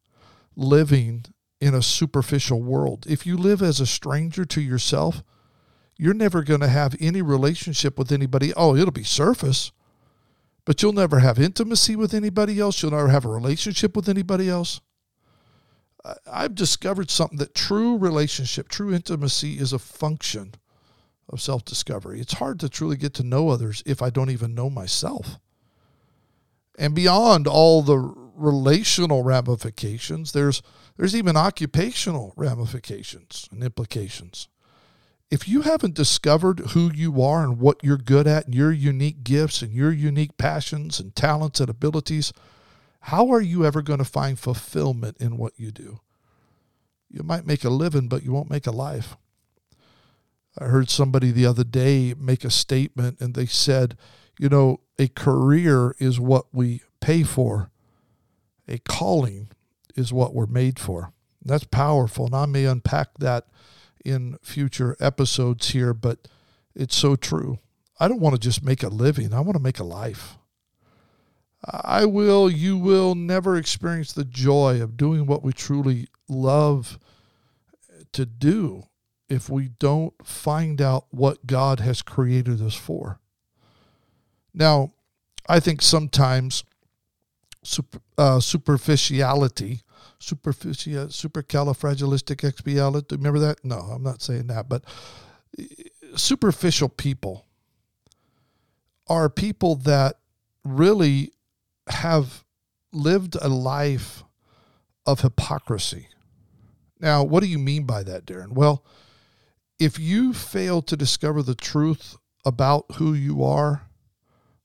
living 0.55 1.25
in 1.59 1.73
a 1.73 1.81
superficial 1.81 2.61
world. 2.61 3.05
If 3.07 3.25
you 3.25 3.37
live 3.37 3.61
as 3.61 3.79
a 3.79 3.85
stranger 3.85 4.45
to 4.45 4.61
yourself, 4.61 5.23
you're 5.97 6.13
never 6.13 6.43
going 6.43 6.59
to 6.59 6.67
have 6.67 6.95
any 6.99 7.21
relationship 7.21 7.97
with 7.97 8.11
anybody. 8.11 8.53
Oh, 8.55 8.75
it'll 8.75 8.91
be 8.91 9.03
surface, 9.03 9.71
but 10.65 10.81
you'll 10.81 10.93
never 10.93 11.19
have 11.19 11.39
intimacy 11.39 11.95
with 11.95 12.13
anybody 12.13 12.59
else. 12.59 12.81
You'll 12.81 12.91
never 12.91 13.09
have 13.09 13.25
a 13.25 13.29
relationship 13.29 13.95
with 13.95 14.07
anybody 14.07 14.49
else. 14.49 14.81
I've 16.31 16.55
discovered 16.55 17.09
something 17.09 17.39
that 17.39 17.55
true 17.55 17.97
relationship, 17.97 18.69
true 18.69 18.93
intimacy 18.93 19.59
is 19.59 19.73
a 19.73 19.79
function 19.79 20.53
of 21.29 21.41
self 21.41 21.65
discovery. 21.65 22.21
It's 22.21 22.33
hard 22.33 22.59
to 22.61 22.69
truly 22.69 22.97
get 22.97 23.13
to 23.15 23.23
know 23.23 23.49
others 23.49 23.83
if 23.85 24.01
I 24.01 24.09
don't 24.09 24.29
even 24.29 24.55
know 24.55 24.69
myself. 24.69 25.39
And 26.77 26.93
beyond 26.93 27.47
all 27.47 27.81
the 27.81 27.97
relational 27.97 29.23
ramifications, 29.23 30.31
there's 30.31 30.61
there's 30.97 31.15
even 31.15 31.37
occupational 31.37 32.33
ramifications 32.35 33.47
and 33.51 33.63
implications. 33.63 34.47
If 35.29 35.47
you 35.47 35.61
haven't 35.61 35.93
discovered 35.93 36.59
who 36.71 36.91
you 36.93 37.21
are 37.21 37.43
and 37.43 37.59
what 37.59 37.83
you're 37.83 37.97
good 37.97 38.27
at 38.27 38.45
and 38.45 38.55
your 38.55 38.71
unique 38.71 39.23
gifts 39.23 39.61
and 39.61 39.73
your 39.73 39.91
unique 39.91 40.37
passions 40.37 40.99
and 40.99 41.15
talents 41.15 41.59
and 41.59 41.69
abilities, 41.69 42.33
how 43.01 43.29
are 43.29 43.41
you 43.41 43.65
ever 43.65 43.81
going 43.81 43.99
to 43.99 44.05
find 44.05 44.39
fulfillment 44.39 45.17
in 45.19 45.37
what 45.37 45.53
you 45.57 45.71
do? 45.71 45.99
You 47.09 47.23
might 47.23 47.45
make 47.45 47.63
a 47.63 47.69
living, 47.69 48.07
but 48.07 48.23
you 48.23 48.31
won't 48.31 48.49
make 48.49 48.67
a 48.67 48.71
life. 48.71 49.17
I 50.57 50.65
heard 50.65 50.89
somebody 50.89 51.31
the 51.31 51.45
other 51.45 51.63
day 51.63 52.15
make 52.17 52.43
a 52.43 52.49
statement 52.49 53.19
and 53.19 53.35
they 53.35 53.45
said, 53.45 53.97
you 54.39 54.49
know, 54.49 54.79
a 54.97 55.07
career 55.09 55.95
is 55.99 56.19
what 56.19 56.45
we 56.51 56.81
pay 56.99 57.23
for, 57.23 57.69
a 58.67 58.79
calling 58.79 59.49
is 59.97 60.13
what 60.13 60.33
we're 60.33 60.45
made 60.45 60.79
for. 60.79 61.11
That's 61.43 61.65
powerful. 61.65 62.27
And 62.27 62.35
I 62.35 62.45
may 62.45 62.65
unpack 62.65 63.17
that 63.19 63.47
in 64.05 64.37
future 64.41 64.95
episodes 64.99 65.69
here, 65.71 65.93
but 65.93 66.27
it's 66.75 66.95
so 66.95 67.15
true. 67.15 67.59
I 67.99 68.07
don't 68.07 68.21
want 68.21 68.35
to 68.35 68.39
just 68.39 68.63
make 68.63 68.83
a 68.83 68.89
living, 68.89 69.33
I 69.33 69.41
want 69.41 69.57
to 69.57 69.63
make 69.63 69.79
a 69.79 69.83
life. 69.83 70.37
I 71.65 72.05
will, 72.05 72.49
you 72.49 72.77
will 72.77 73.15
never 73.15 73.57
experience 73.57 74.13
the 74.13 74.23
joy 74.23 74.81
of 74.81 74.95
doing 74.95 75.25
what 75.25 75.43
we 75.43 75.51
truly 75.51 76.07
love 76.29 76.99
to 78.13 78.25
do 78.25 78.83
if 79.27 79.49
we 79.49 79.69
don't 79.79 80.13
find 80.25 80.81
out 80.81 81.07
what 81.09 81.47
God 81.47 81.79
has 81.79 82.01
created 82.01 82.61
us 82.61 82.75
for. 82.75 83.19
Now, 84.53 84.93
I 85.49 85.59
think 85.59 85.81
sometimes 85.81 86.63
uh, 88.17 88.39
superficiality 88.39 89.81
superficial, 90.19 91.07
supercalifragilisticexpialidocious. 91.07 93.11
Remember 93.11 93.39
that? 93.39 93.63
No, 93.63 93.77
I'm 93.77 94.03
not 94.03 94.21
saying 94.21 94.47
that. 94.47 94.69
But 94.69 94.83
uh, 95.59 95.63
superficial 96.15 96.89
people 96.89 97.45
are 99.07 99.29
people 99.29 99.75
that 99.75 100.17
really 100.63 101.31
have 101.87 102.43
lived 102.91 103.35
a 103.41 103.47
life 103.47 104.23
of 105.05 105.21
hypocrisy. 105.21 106.09
Now, 106.99 107.23
what 107.23 107.41
do 107.41 107.47
you 107.47 107.59
mean 107.59 107.85
by 107.85 108.03
that, 108.03 108.25
Darin? 108.25 108.53
Well, 108.53 108.83
if 109.79 109.99
you 109.99 110.33
fail 110.33 110.81
to 110.81 110.97
discover 110.97 111.43
the 111.43 111.55
truth 111.55 112.17
about 112.45 112.85
who 112.95 113.13
you 113.13 113.43
are, 113.43 113.83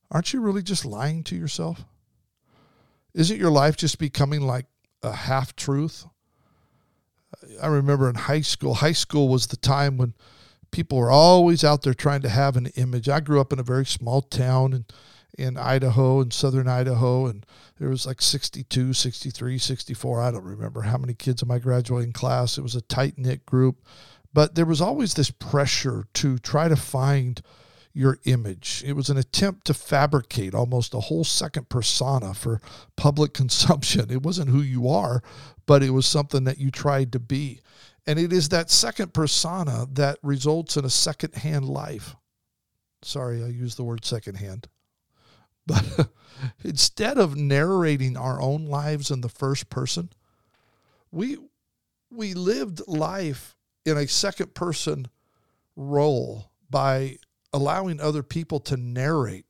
aren't 0.09 0.33
you 0.33 0.41
really 0.41 0.63
just 0.63 0.85
lying 0.85 1.23
to 1.25 1.35
yourself? 1.35 1.85
Isn't 3.13 3.39
your 3.39 3.51
life 3.51 3.77
just 3.77 3.99
becoming 3.99 4.41
like 4.41 4.65
a 5.03 5.11
half 5.11 5.55
truth. 5.55 6.05
I 7.61 7.67
remember 7.67 8.09
in 8.09 8.15
high 8.15 8.41
school, 8.41 8.75
high 8.75 8.93
school 8.93 9.27
was 9.27 9.47
the 9.47 9.57
time 9.57 9.97
when 9.97 10.13
people 10.71 10.97
were 10.97 11.11
always 11.11 11.63
out 11.63 11.83
there 11.83 11.93
trying 11.93 12.21
to 12.21 12.29
have 12.29 12.55
an 12.55 12.67
image. 12.75 13.09
I 13.09 13.19
grew 13.19 13.39
up 13.39 13.53
in 13.53 13.59
a 13.59 13.63
very 13.63 13.85
small 13.85 14.21
town 14.21 14.73
in, 14.73 14.85
in 15.37 15.57
Idaho, 15.57 16.21
in 16.21 16.31
southern 16.31 16.67
Idaho, 16.67 17.25
and 17.27 17.45
there 17.79 17.89
was 17.89 18.05
like 18.05 18.21
62, 18.21 18.93
63, 18.93 19.57
64. 19.57 20.21
I 20.21 20.31
don't 20.31 20.43
remember 20.43 20.81
how 20.81 20.97
many 20.97 21.13
kids 21.13 21.41
in 21.41 21.47
my 21.47 21.59
graduating 21.59 22.13
class. 22.13 22.57
It 22.57 22.61
was 22.61 22.75
a 22.75 22.81
tight 22.81 23.17
knit 23.17 23.45
group. 23.45 23.81
But 24.33 24.55
there 24.55 24.65
was 24.65 24.81
always 24.81 25.13
this 25.13 25.29
pressure 25.29 26.05
to 26.15 26.39
try 26.39 26.67
to 26.67 26.75
find 26.75 27.41
your 27.93 28.17
image. 28.23 28.83
It 28.85 28.93
was 28.93 29.09
an 29.09 29.17
attempt 29.17 29.67
to 29.67 29.73
fabricate 29.73 30.55
almost 30.55 30.93
a 30.93 30.99
whole 30.99 31.23
second 31.23 31.69
persona 31.69 32.33
for 32.33 32.59
public 32.95 33.33
consumption. 33.33 34.09
It 34.09 34.23
wasn't 34.23 34.49
who 34.49 34.61
you 34.61 34.89
are, 34.89 35.21
but 35.65 35.83
it 35.83 35.91
was 35.91 36.05
something 36.05 36.43
that 36.45 36.57
you 36.57 36.71
tried 36.71 37.11
to 37.13 37.19
be. 37.19 37.61
And 38.05 38.19
it 38.19 38.33
is 38.33 38.49
that 38.49 38.69
second 38.69 39.13
persona 39.13 39.87
that 39.93 40.17
results 40.23 40.75
in 40.75 40.83
a 40.83 40.89
second-hand 40.89 41.65
life. 41.65 42.15
Sorry, 43.01 43.43
I 43.43 43.47
used 43.47 43.77
the 43.77 43.83
word 43.83 44.03
second-hand. 44.03 44.67
But 45.65 46.09
instead 46.65 47.17
of 47.17 47.37
narrating 47.37 48.17
our 48.17 48.41
own 48.41 48.65
lives 48.65 49.11
in 49.11 49.21
the 49.21 49.29
first 49.29 49.69
person, 49.69 50.09
we 51.09 51.37
we 52.11 52.33
lived 52.33 52.81
life 52.85 53.55
in 53.85 53.97
a 53.97 54.09
second 54.09 54.53
person 54.53 55.07
role 55.77 56.51
by 56.69 57.17
allowing 57.53 58.01
other 58.01 58.23
people 58.23 58.59
to 58.61 58.75
narrate, 58.75 59.45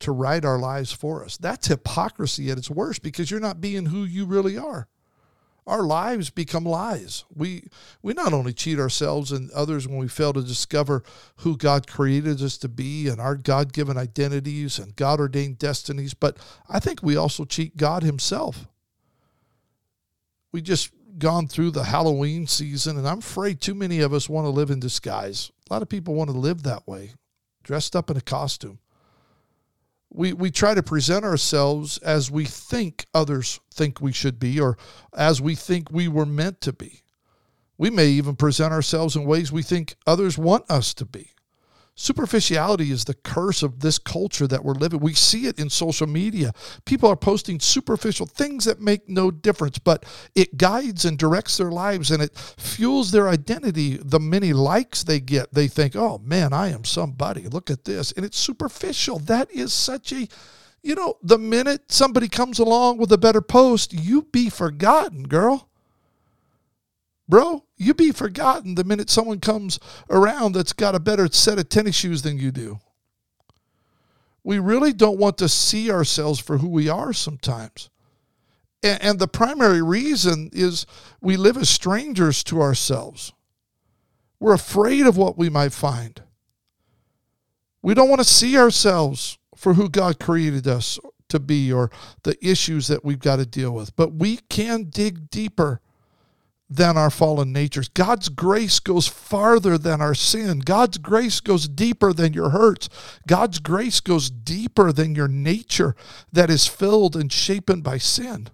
to 0.00 0.10
write 0.10 0.44
our 0.44 0.58
lives 0.58 0.92
for 0.92 1.24
us. 1.24 1.36
That's 1.36 1.68
hypocrisy 1.68 2.50
at 2.50 2.58
its 2.58 2.70
worst 2.70 3.02
because 3.02 3.30
you're 3.30 3.40
not 3.40 3.60
being 3.60 3.86
who 3.86 4.04
you 4.04 4.24
really 4.24 4.56
are. 4.56 4.88
Our 5.66 5.82
lives 5.82 6.28
become 6.28 6.64
lies. 6.64 7.24
We 7.34 7.68
we 8.02 8.12
not 8.12 8.34
only 8.34 8.52
cheat 8.52 8.78
ourselves 8.78 9.32
and 9.32 9.50
others 9.52 9.88
when 9.88 9.96
we 9.96 10.08
fail 10.08 10.34
to 10.34 10.42
discover 10.42 11.02
who 11.36 11.56
God 11.56 11.86
created 11.86 12.42
us 12.42 12.58
to 12.58 12.68
be 12.68 13.08
and 13.08 13.18
our 13.18 13.34
God-given 13.34 13.96
identities 13.96 14.78
and 14.78 14.94
God-ordained 14.94 15.58
destinies, 15.58 16.12
but 16.12 16.36
I 16.68 16.80
think 16.80 17.02
we 17.02 17.16
also 17.16 17.46
cheat 17.46 17.78
God 17.78 18.02
himself. 18.02 18.68
We 20.52 20.60
just 20.60 20.90
gone 21.16 21.46
through 21.46 21.70
the 21.70 21.84
Halloween 21.84 22.46
season 22.46 22.98
and 22.98 23.08
I'm 23.08 23.18
afraid 23.20 23.62
too 23.62 23.74
many 23.74 24.00
of 24.00 24.12
us 24.12 24.28
want 24.28 24.44
to 24.44 24.50
live 24.50 24.70
in 24.70 24.80
disguise. 24.80 25.50
A 25.70 25.72
lot 25.72 25.80
of 25.80 25.88
people 25.88 26.12
want 26.12 26.28
to 26.28 26.36
live 26.36 26.62
that 26.64 26.86
way 26.86 27.12
dressed 27.64 27.96
up 27.96 28.10
in 28.10 28.16
a 28.16 28.20
costume. 28.20 28.78
We, 30.10 30.32
we 30.32 30.52
try 30.52 30.74
to 30.74 30.82
present 30.82 31.24
ourselves 31.24 31.98
as 31.98 32.30
we 32.30 32.44
think 32.44 33.06
others 33.12 33.58
think 33.72 34.00
we 34.00 34.12
should 34.12 34.38
be 34.38 34.60
or 34.60 34.78
as 35.12 35.40
we 35.40 35.56
think 35.56 35.90
we 35.90 36.06
were 36.06 36.26
meant 36.26 36.60
to 36.60 36.72
be. 36.72 37.02
We 37.76 37.90
may 37.90 38.06
even 38.06 38.36
present 38.36 38.72
ourselves 38.72 39.16
in 39.16 39.24
ways 39.24 39.50
we 39.50 39.62
think 39.62 39.96
others 40.06 40.38
want 40.38 40.70
us 40.70 40.94
to 40.94 41.04
be. 41.04 41.30
Superficiality 41.96 42.90
is 42.90 43.04
the 43.04 43.14
curse 43.14 43.62
of 43.62 43.78
this 43.78 43.98
culture 43.98 44.48
that 44.48 44.64
we're 44.64 44.74
living. 44.74 44.98
We 44.98 45.14
see 45.14 45.46
it 45.46 45.60
in 45.60 45.70
social 45.70 46.08
media. 46.08 46.52
People 46.84 47.08
are 47.08 47.16
posting 47.16 47.60
superficial 47.60 48.26
things 48.26 48.64
that 48.64 48.80
make 48.80 49.08
no 49.08 49.30
difference, 49.30 49.78
but 49.78 50.04
it 50.34 50.56
guides 50.56 51.04
and 51.04 51.16
directs 51.16 51.56
their 51.56 51.70
lives 51.70 52.10
and 52.10 52.20
it 52.20 52.36
fuels 52.36 53.12
their 53.12 53.28
identity. 53.28 53.96
The 54.02 54.18
many 54.18 54.52
likes 54.52 55.04
they 55.04 55.20
get, 55.20 55.54
they 55.54 55.68
think, 55.68 55.94
oh 55.94 56.18
man, 56.18 56.52
I 56.52 56.70
am 56.70 56.84
somebody. 56.84 57.46
Look 57.46 57.70
at 57.70 57.84
this. 57.84 58.10
And 58.12 58.24
it's 58.24 58.38
superficial. 58.38 59.20
That 59.20 59.48
is 59.52 59.72
such 59.72 60.12
a, 60.12 60.26
you 60.82 60.96
know, 60.96 61.18
the 61.22 61.38
minute 61.38 61.92
somebody 61.92 62.28
comes 62.28 62.58
along 62.58 62.98
with 62.98 63.12
a 63.12 63.18
better 63.18 63.40
post, 63.40 63.92
you 63.92 64.22
be 64.22 64.50
forgotten, 64.50 65.28
girl. 65.28 65.68
Bro, 67.28 67.64
you 67.76 67.94
be 67.94 68.12
forgotten 68.12 68.74
the 68.74 68.84
minute 68.84 69.08
someone 69.08 69.40
comes 69.40 69.78
around 70.10 70.52
that's 70.52 70.72
got 70.72 70.94
a 70.94 71.00
better 71.00 71.28
set 71.32 71.58
of 71.58 71.68
tennis 71.68 71.96
shoes 71.96 72.22
than 72.22 72.38
you 72.38 72.50
do. 72.50 72.80
We 74.42 74.58
really 74.58 74.92
don't 74.92 75.18
want 75.18 75.38
to 75.38 75.48
see 75.48 75.90
ourselves 75.90 76.38
for 76.38 76.58
who 76.58 76.68
we 76.68 76.88
are 76.88 77.14
sometimes. 77.14 77.88
And, 78.82 79.02
and 79.02 79.18
the 79.18 79.28
primary 79.28 79.82
reason 79.82 80.50
is 80.52 80.84
we 81.22 81.38
live 81.38 81.56
as 81.56 81.70
strangers 81.70 82.44
to 82.44 82.60
ourselves. 82.60 83.32
We're 84.38 84.52
afraid 84.52 85.06
of 85.06 85.16
what 85.16 85.38
we 85.38 85.48
might 85.48 85.72
find. 85.72 86.22
We 87.80 87.94
don't 87.94 88.10
want 88.10 88.20
to 88.20 88.28
see 88.28 88.58
ourselves 88.58 89.38
for 89.56 89.74
who 89.74 89.88
God 89.88 90.20
created 90.20 90.66
us 90.66 90.98
to 91.30 91.40
be 91.40 91.72
or 91.72 91.90
the 92.22 92.36
issues 92.46 92.88
that 92.88 93.04
we've 93.04 93.18
got 93.18 93.36
to 93.36 93.46
deal 93.46 93.72
with. 93.72 93.96
But 93.96 94.12
we 94.12 94.38
can 94.50 94.84
dig 94.84 95.30
deeper 95.30 95.80
than 96.76 96.96
our 96.96 97.10
fallen 97.10 97.52
natures. 97.52 97.88
God's 97.88 98.28
grace 98.28 98.80
goes 98.80 99.06
farther 99.06 99.78
than 99.78 100.00
our 100.00 100.14
sin. 100.14 100.58
God's 100.58 100.98
grace 100.98 101.40
goes 101.40 101.68
deeper 101.68 102.12
than 102.12 102.32
your 102.32 102.50
hurts. 102.50 102.88
God's 103.26 103.60
grace 103.60 104.00
goes 104.00 104.28
deeper 104.28 104.92
than 104.92 105.14
your 105.14 105.28
nature 105.28 105.94
that 106.32 106.50
is 106.50 106.66
filled 106.66 107.14
and 107.14 107.32
shapen 107.32 107.80
by 107.80 107.98
sin. 107.98 108.48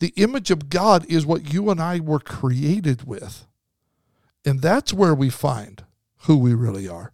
The 0.00 0.14
image 0.16 0.50
of 0.50 0.68
God 0.68 1.04
is 1.10 1.26
what 1.26 1.52
you 1.52 1.70
and 1.70 1.80
I 1.80 2.00
were 2.00 2.20
created 2.20 3.06
with. 3.06 3.46
And 4.44 4.60
that's 4.60 4.92
where 4.92 5.14
we 5.14 5.30
find 5.30 5.84
who 6.22 6.36
we 6.36 6.54
really 6.54 6.88
are. 6.88 7.12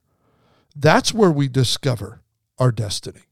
That's 0.75 1.13
where 1.13 1.31
we 1.31 1.49
discover 1.49 2.23
our 2.59 2.71
destiny. 2.71 3.23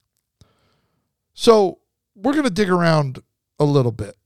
So 1.35 1.79
we're 2.15 2.33
going 2.33 2.45
to 2.45 2.51
dig 2.51 2.71
around 2.71 3.23
a 3.61 3.65
little 3.65 3.93
bit. 3.93 4.17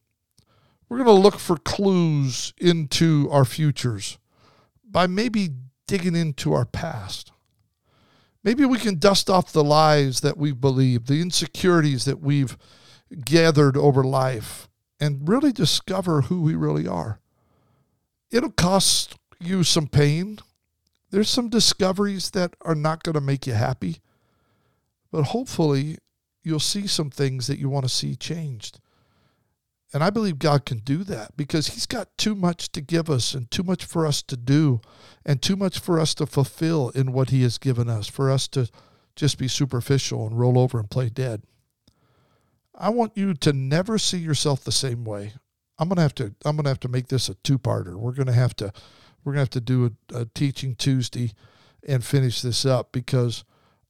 We're 0.93 1.03
going 1.05 1.17
to 1.17 1.23
look 1.23 1.39
for 1.39 1.57
clues 1.57 2.53
into 2.61 3.27
our 3.31 3.47
futures 3.47 4.19
by 4.85 5.07
maybe 5.07 5.49
digging 5.87 6.15
into 6.15 6.53
our 6.53 6.67
past. 6.67 7.33
Maybe 8.45 8.67
we 8.67 8.77
can 8.77 8.99
dust 8.99 9.31
off 9.31 9.55
the 9.55 9.65
lies 9.65 10.21
that 10.21 10.37
we've 10.37 10.61
believed, 10.61 11.07
the 11.07 11.23
insecurities 11.23 12.05
that 12.05 12.21
we've 12.21 12.59
gathered 13.25 13.75
over 13.75 14.05
life, 14.05 14.69
and 15.01 15.27
really 15.27 15.51
discover 15.51 16.21
who 16.21 16.43
we 16.43 16.55
really 16.55 16.87
are. 16.87 17.21
It'll 18.31 18.51
cost 18.51 19.17
you 19.41 19.65
some 19.65 19.87
pain. 19.87 20.41
There's 21.09 21.31
some 21.31 21.49
discoveries 21.49 22.33
that 22.33 22.55
are 22.61 22.75
not 22.75 23.03
going 23.03 23.15
to 23.15 23.23
make 23.23 23.47
you 23.47 23.55
happy, 23.55 24.03
but 25.11 25.23
hopefully 25.23 25.97
you'll 26.43 26.61
see 26.61 26.87
some 26.87 27.09
things 27.09 27.47
that 27.47 27.59
you 27.59 27.71
want 27.71 27.87
to 27.87 27.89
see 27.89 28.15
changed. 28.15 28.79
And 29.95 30.03
I 30.03 30.11
believe 30.11 30.39
God 30.39 30.65
can 30.65 30.79
do 30.79 31.05
that 31.05 31.37
because 31.37 31.69
He's 31.69 31.87
got 31.87 32.17
too 32.17 32.35
much 32.35 32.73
to 32.73 32.81
give 32.81 33.11
us 33.11 33.35
and 33.35 33.51
too 33.51 33.63
much 33.63 33.85
for 33.85 34.07
us 34.07 34.23
to 34.23 34.37
do 34.37 34.81
and 35.25 35.43
too 35.43 35.57
much 35.57 35.79
for 35.79 36.01
us 36.01 36.15
to 36.15 36.27
fulfill 36.27 36.91
in 36.91 37.13
what 37.13 37.31
He 37.31 37.43
has 37.43 37.59
given 37.59 37.91
us, 37.91 38.09
for 38.09 38.31
us 38.31 38.49
to 38.49 38.69
just 39.17 39.39
be 39.39 39.49
superficial 39.49 40.27
and 40.27 40.39
roll 40.39 40.59
over 40.59 40.79
and 40.79 40.91
play 40.91 41.11
dead. 41.11 41.43
I 42.75 42.89
want 42.89 43.17
you 43.17 43.35
to 43.35 43.53
never 43.53 43.99
see 43.99 44.19
yourself 44.19 44.65
the 44.65 44.73
same 44.73 45.05
way. 45.05 45.35
I'm 45.79 45.89
gonna 45.89 46.03
have 46.03 46.15
to 46.17 46.35
I'm 46.45 46.57
gonna 46.57 46.71
have 46.71 46.81
to 46.81 46.89
make 46.89 47.09
this 47.09 47.29
a 47.29 47.35
two-parter. 47.35 47.97
We're 47.97 48.13
gonna 48.13 48.33
have 48.33 48.57
to 48.57 48.73
we're 49.25 49.33
gonna 49.33 49.41
have 49.41 49.51
to 49.51 49.61
do 49.61 49.95
a, 50.11 50.21
a 50.21 50.25
teaching 50.27 50.75
Tuesday 50.75 51.33
and 51.87 52.05
finish 52.05 52.41
this 52.41 52.65
up 52.65 52.93
because 52.93 53.45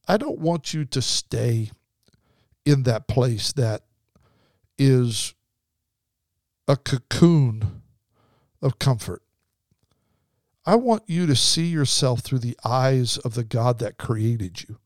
I 0.07 0.17
don't 0.17 0.39
want 0.39 0.73
you 0.73 0.85
to 0.85 1.01
stay 1.01 1.71
in 2.65 2.83
that 2.83 3.07
place 3.07 3.53
that 3.53 3.83
is 4.77 5.33
a 6.67 6.77
cocoon 6.77 7.81
of 8.61 8.79
comfort. 8.79 9.21
I 10.65 10.75
want 10.75 11.03
you 11.07 11.25
to 11.27 11.35
see 11.35 11.65
yourself 11.65 12.21
through 12.21 12.39
the 12.39 12.57
eyes 12.63 13.17
of 13.17 13.33
the 13.33 13.43
God 13.43 13.79
that 13.79 13.97
created 13.97 14.61
you. 14.61 14.77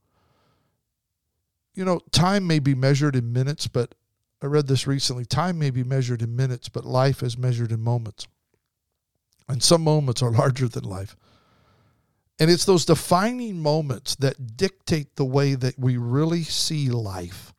You 1.75 1.85
know, 1.85 1.99
time 2.11 2.47
may 2.47 2.57
be 2.57 2.73
measured 2.73 3.15
in 3.15 3.31
minutes, 3.31 3.67
but 3.67 3.93
I 4.41 4.47
read 4.47 4.67
this 4.67 4.87
recently. 4.87 5.25
Time 5.25 5.59
may 5.59 5.69
be 5.69 5.83
measured 5.83 6.23
in 6.23 6.35
minutes, 6.35 6.69
but 6.69 6.85
life 6.85 7.21
is 7.21 7.37
measured 7.37 7.71
in 7.71 7.81
moments. 7.81 8.27
And 9.47 9.61
some 9.61 9.83
moments 9.83 10.23
are 10.23 10.31
larger 10.31 10.67
than 10.67 10.83
life. 10.83 11.15
And 12.39 12.49
it's 12.51 12.65
those 12.65 12.85
defining 12.85 13.59
moments 13.59 14.15
that 14.15 14.57
dictate 14.57 15.15
the 15.15 15.25
way 15.25 15.55
that 15.55 15.77
we 15.77 15.97
really 15.97 16.43
see 16.43 16.89
life. 16.89 17.53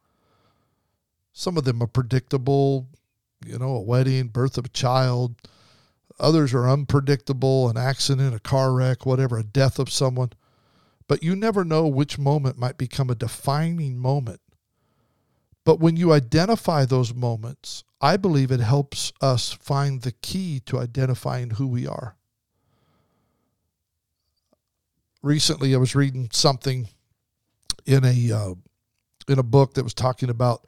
Some 1.33 1.57
of 1.57 1.64
them 1.64 1.83
are 1.83 1.88
predictable, 1.88 2.88
you 3.44 3.59
know, 3.59 3.77
a 3.77 3.81
wedding, 3.81 4.29
birth 4.29 4.59
of 4.59 4.66
a 4.66 4.70
child. 4.70 5.37
Others 6.20 6.53
are 6.55 6.68
unpredictable, 6.68 7.68
an 7.68 7.77
accident, 7.77 8.35
a 8.35 8.40
car 8.40 8.72
wreck, 8.72 9.07
whatever, 9.07 9.38
a 9.38 9.44
death 9.44 9.79
of 9.79 9.90
someone. 9.90 10.31
But 11.07 11.22
you 11.22 11.37
never 11.37 11.64
know 11.64 11.87
which 11.87 12.18
moment 12.18 12.59
might 12.59 12.77
become 12.77 13.09
a 13.09 13.14
defining 13.14 13.98
moment. 13.98 14.40
But 15.64 15.81
when 15.81 15.96
you 15.96 16.12
identify 16.12 16.85
those 16.85 17.14
moments, 17.14 17.85
I 18.01 18.16
believe 18.16 18.51
it 18.51 18.61
helps 18.61 19.12
us 19.20 19.53
find 19.53 20.03
the 20.03 20.12
key 20.12 20.61
to 20.66 20.79
identifying 20.79 21.51
who 21.51 21.66
we 21.66 21.87
are. 21.87 22.16
Recently, 25.22 25.74
I 25.74 25.79
was 25.79 25.94
reading 25.94 26.29
something 26.33 26.88
in 27.87 28.05
a 28.05 28.33
uh, 28.33 28.55
in 29.29 29.38
a 29.38 29.42
book 29.42 29.74
that 29.74 29.85
was 29.85 29.94
talking 29.94 30.31
about 30.31 30.66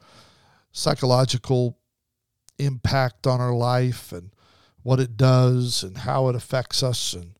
psychological 0.71 1.77
impact 2.57 3.27
on 3.27 3.41
our 3.41 3.53
life 3.53 4.11
and 4.11 4.31
what 4.83 4.99
it 4.99 5.17
does 5.17 5.83
and 5.83 5.99
how 5.99 6.27
it 6.27 6.35
affects 6.35 6.83
us. 6.83 7.13
And 7.13 7.33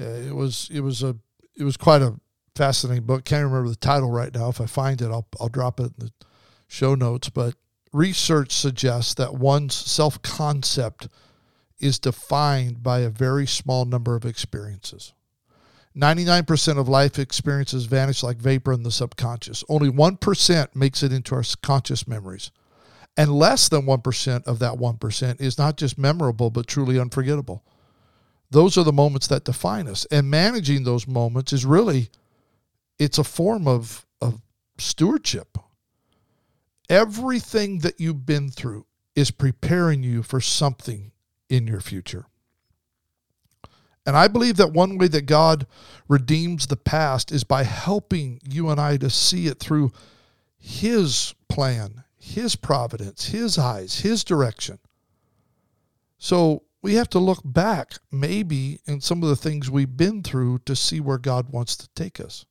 uh, 0.00 0.04
it 0.04 0.34
was 0.34 0.68
it 0.72 0.80
was 0.80 1.02
a 1.02 1.16
it 1.56 1.64
was 1.64 1.76
quite 1.76 2.02
a 2.02 2.14
fascinating 2.54 3.04
book. 3.04 3.24
Can't 3.24 3.44
remember 3.44 3.68
the 3.68 3.76
title 3.76 4.10
right 4.10 4.34
now. 4.34 4.48
If 4.48 4.60
i 4.60 4.66
find 4.66 5.00
it 5.00 5.10
i'll, 5.10 5.26
I'll 5.40 5.48
drop 5.48 5.80
it 5.80 5.92
in 5.98 6.06
the 6.06 6.12
show 6.66 6.94
notes. 6.94 7.28
But 7.28 7.54
research 7.92 8.52
suggests 8.52 9.14
that 9.14 9.34
one's 9.34 9.74
self-concept 9.74 11.08
is 11.78 11.98
defined 11.98 12.82
by 12.82 13.00
a 13.00 13.10
very 13.10 13.46
small 13.46 13.84
number 13.84 14.16
of 14.16 14.24
experiences. 14.24 15.12
99% 15.96 16.78
of 16.78 16.88
life 16.88 17.20
experiences 17.20 17.84
vanish 17.84 18.22
like 18.22 18.38
vapor 18.38 18.72
in 18.72 18.82
the 18.82 18.90
subconscious. 18.90 19.62
Only 19.68 19.90
1% 19.90 20.74
makes 20.74 21.04
it 21.04 21.12
into 21.12 21.36
our 21.36 21.44
conscious 21.62 22.08
memories 22.08 22.50
and 23.16 23.32
less 23.32 23.68
than 23.68 23.82
1% 23.82 24.44
of 24.46 24.58
that 24.58 24.74
1% 24.74 25.40
is 25.40 25.58
not 25.58 25.76
just 25.76 25.98
memorable, 25.98 26.50
but 26.50 26.66
truly 26.66 26.98
unforgettable. 26.98 27.64
Those 28.50 28.76
are 28.76 28.84
the 28.84 28.92
moments 28.92 29.26
that 29.28 29.44
define 29.44 29.88
us. 29.88 30.06
And 30.10 30.30
managing 30.30 30.84
those 30.84 31.06
moments 31.06 31.52
is 31.52 31.64
really, 31.64 32.10
it's 32.98 33.18
a 33.18 33.24
form 33.24 33.66
of, 33.66 34.06
of 34.20 34.40
stewardship. 34.78 35.58
Everything 36.88 37.78
that 37.80 38.00
you've 38.00 38.26
been 38.26 38.50
through 38.50 38.86
is 39.14 39.30
preparing 39.30 40.02
you 40.02 40.22
for 40.22 40.40
something 40.40 41.12
in 41.48 41.66
your 41.66 41.80
future. 41.80 42.26
And 44.06 44.16
I 44.16 44.28
believe 44.28 44.56
that 44.56 44.72
one 44.72 44.98
way 44.98 45.08
that 45.08 45.22
God 45.22 45.66
redeems 46.08 46.66
the 46.66 46.76
past 46.76 47.32
is 47.32 47.42
by 47.42 47.62
helping 47.62 48.40
you 48.44 48.68
and 48.68 48.80
I 48.80 48.98
to 48.98 49.08
see 49.08 49.46
it 49.46 49.58
through 49.58 49.92
His 50.58 51.34
plan, 51.48 52.03
his 52.24 52.56
providence, 52.56 53.26
His 53.26 53.58
eyes, 53.58 54.00
His 54.00 54.24
direction. 54.24 54.78
So 56.16 56.62
we 56.80 56.94
have 56.94 57.10
to 57.10 57.18
look 57.18 57.42
back, 57.44 57.98
maybe, 58.10 58.80
in 58.86 59.02
some 59.02 59.22
of 59.22 59.28
the 59.28 59.36
things 59.36 59.70
we've 59.70 59.96
been 59.96 60.22
through 60.22 60.60
to 60.60 60.74
see 60.74 61.00
where 61.00 61.18
God 61.18 61.50
wants 61.50 61.76
to 61.76 61.88
take 61.94 62.18
us. 62.18 62.46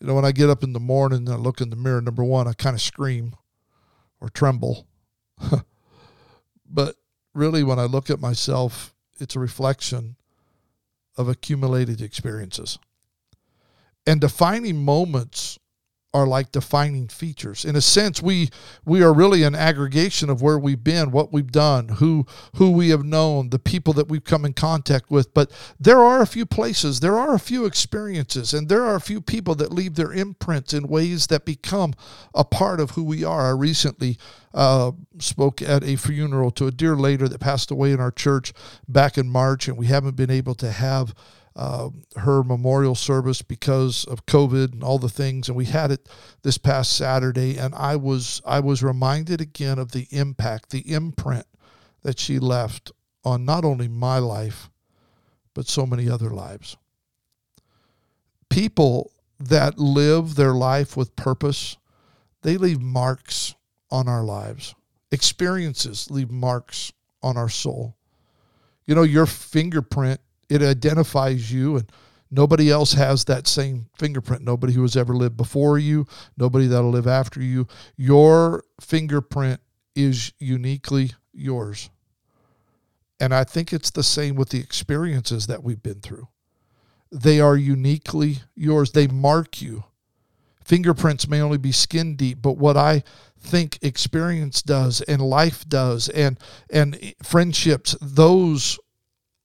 You 0.00 0.08
know, 0.08 0.14
when 0.14 0.24
I 0.24 0.32
get 0.32 0.50
up 0.50 0.64
in 0.64 0.72
the 0.72 0.80
morning 0.80 1.20
and 1.20 1.28
I 1.28 1.36
look 1.36 1.60
in 1.60 1.70
the 1.70 1.76
mirror, 1.76 2.00
number 2.00 2.24
one, 2.24 2.48
I 2.48 2.52
kind 2.52 2.74
of 2.74 2.82
scream 2.82 3.36
or 4.20 4.28
tremble. 4.28 4.88
but 6.68 6.96
really, 7.32 7.62
when 7.62 7.78
I 7.78 7.84
look 7.84 8.10
at 8.10 8.20
myself, 8.20 8.92
it's 9.20 9.36
a 9.36 9.40
reflection 9.40 10.16
of 11.16 11.28
accumulated 11.28 12.02
experiences. 12.02 12.76
And 14.04 14.20
defining 14.20 14.84
moments 14.84 15.60
are 16.14 16.26
like 16.26 16.52
defining 16.52 17.08
features. 17.08 17.64
In 17.64 17.74
a 17.74 17.80
sense, 17.80 18.22
we 18.22 18.48
we 18.84 19.02
are 19.02 19.12
really 19.12 19.42
an 19.42 19.56
aggregation 19.56 20.30
of 20.30 20.40
where 20.40 20.58
we've 20.58 20.82
been, 20.82 21.10
what 21.10 21.32
we've 21.32 21.50
done, 21.50 21.88
who 21.88 22.24
who 22.54 22.70
we 22.70 22.90
have 22.90 23.04
known, 23.04 23.50
the 23.50 23.58
people 23.58 23.92
that 23.94 24.08
we've 24.08 24.24
come 24.24 24.44
in 24.44 24.54
contact 24.54 25.10
with. 25.10 25.34
But 25.34 25.50
there 25.78 25.98
are 25.98 26.22
a 26.22 26.26
few 26.26 26.46
places, 26.46 27.00
there 27.00 27.18
are 27.18 27.34
a 27.34 27.40
few 27.40 27.66
experiences, 27.66 28.54
and 28.54 28.68
there 28.68 28.84
are 28.84 28.94
a 28.94 29.00
few 29.00 29.20
people 29.20 29.56
that 29.56 29.72
leave 29.72 29.96
their 29.96 30.12
imprints 30.12 30.72
in 30.72 30.86
ways 30.86 31.26
that 31.26 31.44
become 31.44 31.94
a 32.32 32.44
part 32.44 32.78
of 32.78 32.92
who 32.92 33.02
we 33.02 33.24
are. 33.24 33.48
I 33.48 33.50
recently 33.50 34.16
uh, 34.54 34.92
spoke 35.18 35.60
at 35.60 35.82
a 35.82 35.96
funeral 35.96 36.52
to 36.52 36.68
a 36.68 36.70
dear 36.70 36.94
lady 36.94 37.26
that 37.26 37.40
passed 37.40 37.72
away 37.72 37.90
in 37.90 37.98
our 37.98 38.12
church 38.12 38.52
back 38.88 39.18
in 39.18 39.28
March, 39.28 39.66
and 39.66 39.76
we 39.76 39.86
haven't 39.86 40.14
been 40.14 40.30
able 40.30 40.54
to 40.54 40.70
have 40.70 41.12
uh, 41.56 41.90
her 42.16 42.42
memorial 42.42 42.94
service 42.94 43.42
because 43.42 44.04
of 44.06 44.26
COVID 44.26 44.72
and 44.72 44.82
all 44.82 44.98
the 44.98 45.08
things, 45.08 45.48
and 45.48 45.56
we 45.56 45.66
had 45.66 45.90
it 45.90 46.08
this 46.42 46.58
past 46.58 46.96
Saturday, 46.96 47.56
and 47.56 47.74
I 47.74 47.96
was 47.96 48.42
I 48.44 48.60
was 48.60 48.82
reminded 48.82 49.40
again 49.40 49.78
of 49.78 49.92
the 49.92 50.08
impact, 50.10 50.70
the 50.70 50.90
imprint 50.92 51.46
that 52.02 52.18
she 52.18 52.38
left 52.38 52.90
on 53.24 53.44
not 53.44 53.64
only 53.64 53.88
my 53.88 54.18
life, 54.18 54.68
but 55.54 55.68
so 55.68 55.86
many 55.86 56.10
other 56.10 56.30
lives. 56.30 56.76
People 58.50 59.12
that 59.38 59.78
live 59.78 60.34
their 60.34 60.54
life 60.54 60.96
with 60.96 61.16
purpose, 61.16 61.76
they 62.42 62.56
leave 62.56 62.80
marks 62.80 63.54
on 63.90 64.08
our 64.08 64.24
lives. 64.24 64.74
Experiences 65.10 66.10
leave 66.10 66.30
marks 66.30 66.92
on 67.22 67.36
our 67.36 67.48
soul. 67.48 67.96
You 68.86 68.94
know, 68.94 69.02
your 69.02 69.26
fingerprint, 69.26 70.20
it 70.48 70.62
identifies 70.62 71.52
you, 71.52 71.76
and 71.76 71.90
nobody 72.30 72.70
else 72.70 72.92
has 72.92 73.24
that 73.24 73.46
same 73.46 73.86
fingerprint. 73.96 74.42
Nobody 74.42 74.72
who 74.72 74.82
has 74.82 74.96
ever 74.96 75.14
lived 75.14 75.36
before 75.36 75.78
you, 75.78 76.06
nobody 76.36 76.66
that'll 76.66 76.90
live 76.90 77.06
after 77.06 77.42
you. 77.42 77.66
Your 77.96 78.64
fingerprint 78.80 79.60
is 79.94 80.32
uniquely 80.38 81.12
yours. 81.32 81.90
And 83.20 83.34
I 83.34 83.44
think 83.44 83.72
it's 83.72 83.90
the 83.90 84.02
same 84.02 84.34
with 84.34 84.48
the 84.50 84.58
experiences 84.58 85.46
that 85.46 85.62
we've 85.62 85.82
been 85.82 86.00
through. 86.00 86.28
They 87.12 87.40
are 87.40 87.56
uniquely 87.56 88.38
yours, 88.56 88.90
they 88.90 89.06
mark 89.06 89.62
you. 89.62 89.84
Fingerprints 90.64 91.28
may 91.28 91.40
only 91.40 91.58
be 91.58 91.72
skin 91.72 92.16
deep, 92.16 92.40
but 92.40 92.56
what 92.56 92.76
I 92.76 93.04
think 93.38 93.78
experience 93.82 94.62
does 94.62 95.02
and 95.02 95.20
life 95.20 95.68
does 95.68 96.08
and 96.08 96.38
and 96.70 97.14
friendships 97.22 97.94
those 98.00 98.78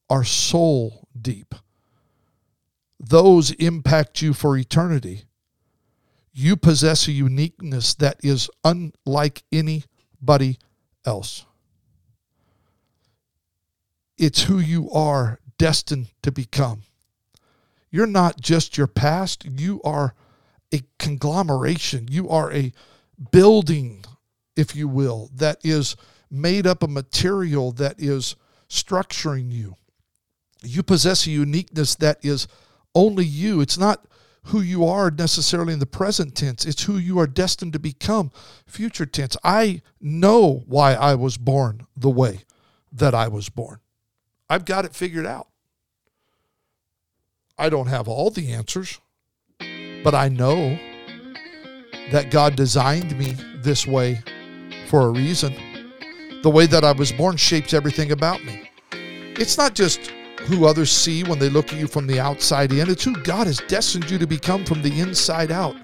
are 0.09 0.23
soul 0.23 1.07
deep. 1.19 1.55
Those 2.99 3.51
impact 3.51 4.21
you 4.21 4.33
for 4.33 4.57
eternity. 4.57 5.23
You 6.33 6.55
possess 6.55 7.07
a 7.07 7.11
uniqueness 7.11 7.93
that 7.95 8.19
is 8.23 8.49
unlike 8.63 9.43
anybody 9.51 10.57
else. 11.05 11.45
It's 14.17 14.43
who 14.43 14.59
you 14.59 14.91
are 14.91 15.39
destined 15.57 16.07
to 16.23 16.31
become. 16.31 16.83
You're 17.89 18.05
not 18.05 18.39
just 18.39 18.77
your 18.77 18.87
past. 18.87 19.45
You 19.45 19.81
are 19.83 20.13
a 20.73 20.81
conglomeration. 20.99 22.07
You 22.09 22.29
are 22.29 22.51
a 22.51 22.73
building, 23.31 24.03
if 24.55 24.75
you 24.75 24.87
will, 24.87 25.29
that 25.35 25.59
is 25.63 25.95
made 26.29 26.67
up 26.67 26.83
of 26.83 26.89
material 26.89 27.71
that 27.73 27.99
is 27.99 28.35
structuring 28.69 29.51
you. 29.51 29.75
You 30.63 30.83
possess 30.83 31.25
a 31.25 31.31
uniqueness 31.31 31.95
that 31.95 32.19
is 32.23 32.47
only 32.93 33.25
you. 33.25 33.61
It's 33.61 33.77
not 33.77 34.05
who 34.45 34.61
you 34.61 34.85
are 34.85 35.11
necessarily 35.11 35.73
in 35.73 35.79
the 35.79 35.85
present 35.85 36.35
tense, 36.35 36.65
it's 36.65 36.83
who 36.83 36.97
you 36.97 37.19
are 37.19 37.27
destined 37.27 37.73
to 37.73 37.79
become 37.79 38.31
future 38.65 39.05
tense. 39.05 39.37
I 39.43 39.81
know 40.01 40.63
why 40.65 40.93
I 40.93 41.15
was 41.15 41.37
born 41.37 41.85
the 41.95 42.09
way 42.09 42.41
that 42.91 43.13
I 43.13 43.27
was 43.27 43.49
born. 43.49 43.79
I've 44.49 44.65
got 44.65 44.85
it 44.85 44.95
figured 44.95 45.25
out. 45.25 45.47
I 47.57 47.69
don't 47.69 47.87
have 47.87 48.07
all 48.07 48.31
the 48.31 48.51
answers, 48.53 48.99
but 50.03 50.15
I 50.15 50.29
know 50.29 50.79
that 52.11 52.31
God 52.31 52.55
designed 52.55 53.17
me 53.17 53.35
this 53.61 53.85
way 53.85 54.23
for 54.87 55.01
a 55.01 55.11
reason. 55.11 55.53
The 56.41 56.49
way 56.49 56.65
that 56.67 56.85
I 56.85 56.93
was 56.93 57.11
born 57.11 57.35
shapes 57.37 57.73
everything 57.73 58.11
about 58.11 58.43
me. 58.43 58.69
It's 58.91 59.57
not 59.57 59.75
just 59.75 60.11
who 60.49 60.65
others 60.65 60.91
see 60.91 61.23
when 61.23 61.39
they 61.39 61.49
look 61.49 61.71
at 61.71 61.79
you 61.79 61.87
from 61.87 62.07
the 62.07 62.19
outside 62.19 62.73
in, 62.73 62.89
it's 62.89 63.03
who 63.03 63.15
God 63.21 63.47
has 63.47 63.61
destined 63.67 64.09
you 64.09 64.17
to 64.17 64.27
become 64.27 64.65
from 64.65 64.81
the 64.81 64.99
inside 64.99 65.51
out. 65.51 65.75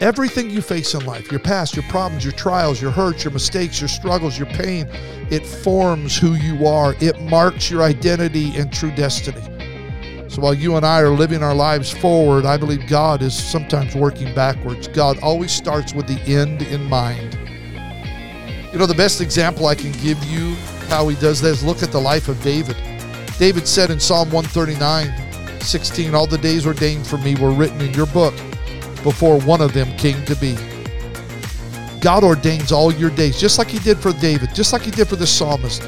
Everything 0.00 0.48
you 0.48 0.62
face 0.62 0.94
in 0.94 1.04
life, 1.04 1.32
your 1.32 1.40
past, 1.40 1.74
your 1.74 1.84
problems, 1.88 2.24
your 2.24 2.32
trials, 2.32 2.80
your 2.80 2.92
hurts, 2.92 3.24
your 3.24 3.32
mistakes, 3.32 3.80
your 3.80 3.88
struggles, 3.88 4.38
your 4.38 4.46
pain, 4.46 4.86
it 5.30 5.44
forms 5.44 6.16
who 6.16 6.34
you 6.34 6.66
are. 6.66 6.94
It 7.00 7.20
marks 7.22 7.68
your 7.68 7.82
identity 7.82 8.56
and 8.56 8.72
true 8.72 8.92
destiny. 8.92 9.42
So 10.28 10.42
while 10.42 10.54
you 10.54 10.76
and 10.76 10.86
I 10.86 11.00
are 11.00 11.08
living 11.08 11.42
our 11.42 11.54
lives 11.54 11.90
forward, 11.90 12.46
I 12.46 12.56
believe 12.56 12.86
God 12.86 13.22
is 13.22 13.34
sometimes 13.34 13.96
working 13.96 14.32
backwards. 14.36 14.86
God 14.86 15.18
always 15.20 15.50
starts 15.50 15.92
with 15.92 16.06
the 16.06 16.20
end 16.32 16.62
in 16.62 16.84
mind. 16.84 17.36
You 18.72 18.78
know, 18.78 18.86
the 18.86 18.94
best 18.94 19.20
example 19.20 19.66
I 19.66 19.74
can 19.74 19.90
give 20.00 20.22
you 20.24 20.54
how 20.88 21.08
he 21.08 21.16
does 21.16 21.40
that 21.40 21.48
is 21.48 21.64
look 21.64 21.82
at 21.82 21.90
the 21.90 22.00
life 22.00 22.28
of 22.28 22.40
David. 22.42 22.76
David 23.38 23.68
said 23.68 23.90
in 23.90 24.00
Psalm 24.00 24.30
139, 24.32 25.60
16, 25.60 26.14
All 26.14 26.26
the 26.26 26.38
days 26.38 26.66
ordained 26.66 27.06
for 27.06 27.18
me 27.18 27.36
were 27.36 27.52
written 27.52 27.80
in 27.80 27.94
your 27.94 28.06
book 28.06 28.34
before 29.04 29.40
one 29.42 29.60
of 29.60 29.72
them 29.72 29.96
came 29.96 30.24
to 30.24 30.34
be. 30.36 30.56
God 32.00 32.24
ordains 32.24 32.72
all 32.72 32.92
your 32.92 33.10
days, 33.10 33.40
just 33.40 33.58
like 33.58 33.68
he 33.68 33.78
did 33.78 33.98
for 33.98 34.12
David, 34.12 34.54
just 34.54 34.72
like 34.72 34.82
he 34.82 34.90
did 34.90 35.06
for 35.06 35.14
the 35.14 35.26
psalmist. 35.26 35.82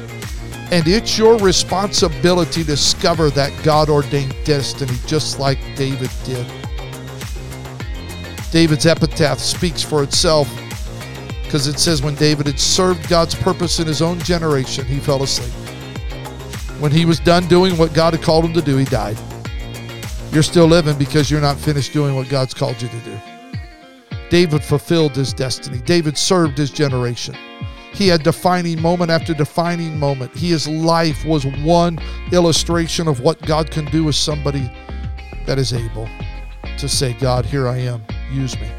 And 0.71 0.87
it's 0.87 1.17
your 1.17 1.37
responsibility 1.39 2.61
to 2.61 2.67
discover 2.67 3.29
that 3.31 3.51
God 3.63 3.89
ordained 3.89 4.33
destiny, 4.45 4.97
just 5.05 5.37
like 5.37 5.59
David 5.75 6.09
did. 6.23 6.47
David's 8.51 8.85
epitaph 8.85 9.39
speaks 9.39 9.81
for 9.81 10.03
itself 10.03 10.49
because 11.43 11.67
it 11.67 11.79
says 11.79 12.01
when 12.01 12.15
David 12.15 12.47
had 12.47 12.59
served 12.59 13.09
God's 13.09 13.35
purpose 13.35 13.79
in 13.79 13.87
his 13.87 14.01
own 14.01 14.19
generation, 14.19 14.85
he 14.85 14.99
fell 14.99 15.23
asleep. 15.23 15.70
When 16.81 16.91
he 16.91 17.05
was 17.05 17.19
done 17.19 17.47
doing 17.47 17.77
what 17.77 17.93
God 17.93 18.15
had 18.15 18.23
called 18.23 18.43
him 18.43 18.53
to 18.53 18.61
do, 18.61 18.75
he 18.75 18.85
died. 18.85 19.15
You're 20.31 20.41
still 20.41 20.65
living 20.65 20.97
because 20.97 21.29
you're 21.29 21.39
not 21.39 21.59
finished 21.59 21.93
doing 21.93 22.15
what 22.15 22.27
God's 22.27 22.55
called 22.55 22.81
you 22.81 22.87
to 22.87 22.99
do. 23.01 23.19
David 24.31 24.63
fulfilled 24.63 25.15
his 25.15 25.31
destiny, 25.31 25.77
David 25.77 26.17
served 26.17 26.57
his 26.57 26.71
generation. 26.71 27.35
He 27.93 28.07
had 28.07 28.23
defining 28.23 28.81
moment 28.81 29.11
after 29.11 29.35
defining 29.35 29.99
moment. 29.99 30.35
His 30.35 30.67
life 30.67 31.23
was 31.23 31.45
one 31.45 31.99
illustration 32.31 33.07
of 33.07 33.19
what 33.19 33.39
God 33.43 33.69
can 33.69 33.85
do 33.85 34.05
with 34.05 34.15
somebody 34.15 34.71
that 35.45 35.59
is 35.59 35.73
able 35.73 36.09
to 36.79 36.89
say, 36.89 37.13
God, 37.13 37.45
here 37.45 37.67
I 37.67 37.77
am, 37.77 38.01
use 38.31 38.59
me. 38.59 38.71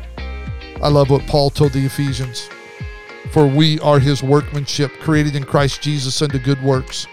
I 0.83 0.88
love 0.88 1.09
what 1.09 1.25
Paul 1.29 1.51
told 1.51 1.73
the 1.73 1.87
Ephesians. 1.87 2.49
For 3.31 3.47
we 3.47 3.79
are 3.79 4.01
his 4.01 4.25
workmanship, 4.25 4.91
created 4.99 5.37
in 5.37 5.45
Christ 5.45 5.83
Jesus 5.83 6.21
unto 6.21 6.41
good 6.41 6.61
works, 6.65 7.07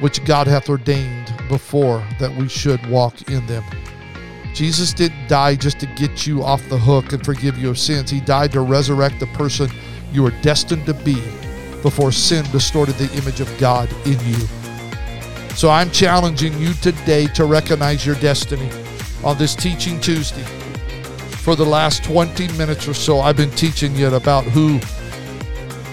which 0.00 0.24
God 0.24 0.46
hath 0.46 0.68
ordained 0.68 1.32
before 1.48 2.06
that 2.18 2.34
we 2.36 2.48
should 2.48 2.84
walk 2.86 3.30
in 3.30 3.46
them. 3.46 3.64
Jesus 4.54 4.92
didn't 4.92 5.26
die 5.26 5.56
just 5.56 5.80
to 5.80 5.86
get 5.86 6.26
you 6.26 6.44
off 6.44 6.66
the 6.68 6.78
hook 6.78 7.12
and 7.12 7.24
forgive 7.24 7.58
your 7.58 7.74
sins. 7.74 8.10
He 8.10 8.20
died 8.20 8.52
to 8.52 8.60
resurrect 8.60 9.18
the 9.18 9.26
person 9.28 9.68
you 10.12 10.22
were 10.22 10.34
destined 10.42 10.86
to 10.86 10.94
be 10.94 11.20
before 11.82 12.12
sin 12.12 12.44
distorted 12.50 12.94
the 12.94 13.12
image 13.18 13.40
of 13.40 13.58
God 13.58 13.92
in 14.06 14.18
you. 14.24 14.46
So 15.56 15.70
I'm 15.70 15.90
challenging 15.90 16.58
you 16.58 16.72
today 16.74 17.26
to 17.28 17.44
recognize 17.44 18.06
your 18.06 18.14
destiny 18.16 18.70
on 19.22 19.38
this 19.38 19.54
Teaching 19.54 20.00
Tuesday. 20.00 20.44
For 21.42 21.54
the 21.56 21.64
last 21.64 22.02
20 22.04 22.48
minutes 22.56 22.88
or 22.88 22.94
so, 22.94 23.20
I've 23.20 23.36
been 23.36 23.50
teaching 23.50 23.94
you 23.94 24.08
about 24.14 24.44
who 24.44 24.80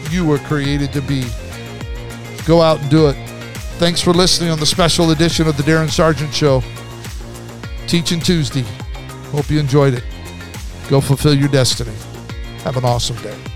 you 0.10 0.26
were 0.26 0.40
created 0.40 0.94
to 0.94 1.02
be. 1.02 1.26
Go 2.46 2.62
out 2.62 2.80
and 2.80 2.90
do 2.90 3.10
it. 3.10 3.31
Thanks 3.82 4.00
for 4.00 4.14
listening 4.14 4.52
on 4.52 4.60
the 4.60 4.66
special 4.68 5.10
edition 5.10 5.48
of 5.48 5.58
the 5.58 5.64
Darin 5.64 5.90
Sargent 5.90 6.32
Show. 6.32 6.62
Teaching 7.88 8.20
Tuesday. 8.20 8.62
Hope 9.32 9.50
you 9.50 9.60
enjoyed 9.60 9.96
it. 9.96 10.04
Go 10.88 11.02
fulfill 11.02 11.34
your 11.34 11.50
destiny. 11.50 11.96
Have 12.64 12.78
an 12.78 12.86
awesome 12.86 13.16
day. 13.24 13.51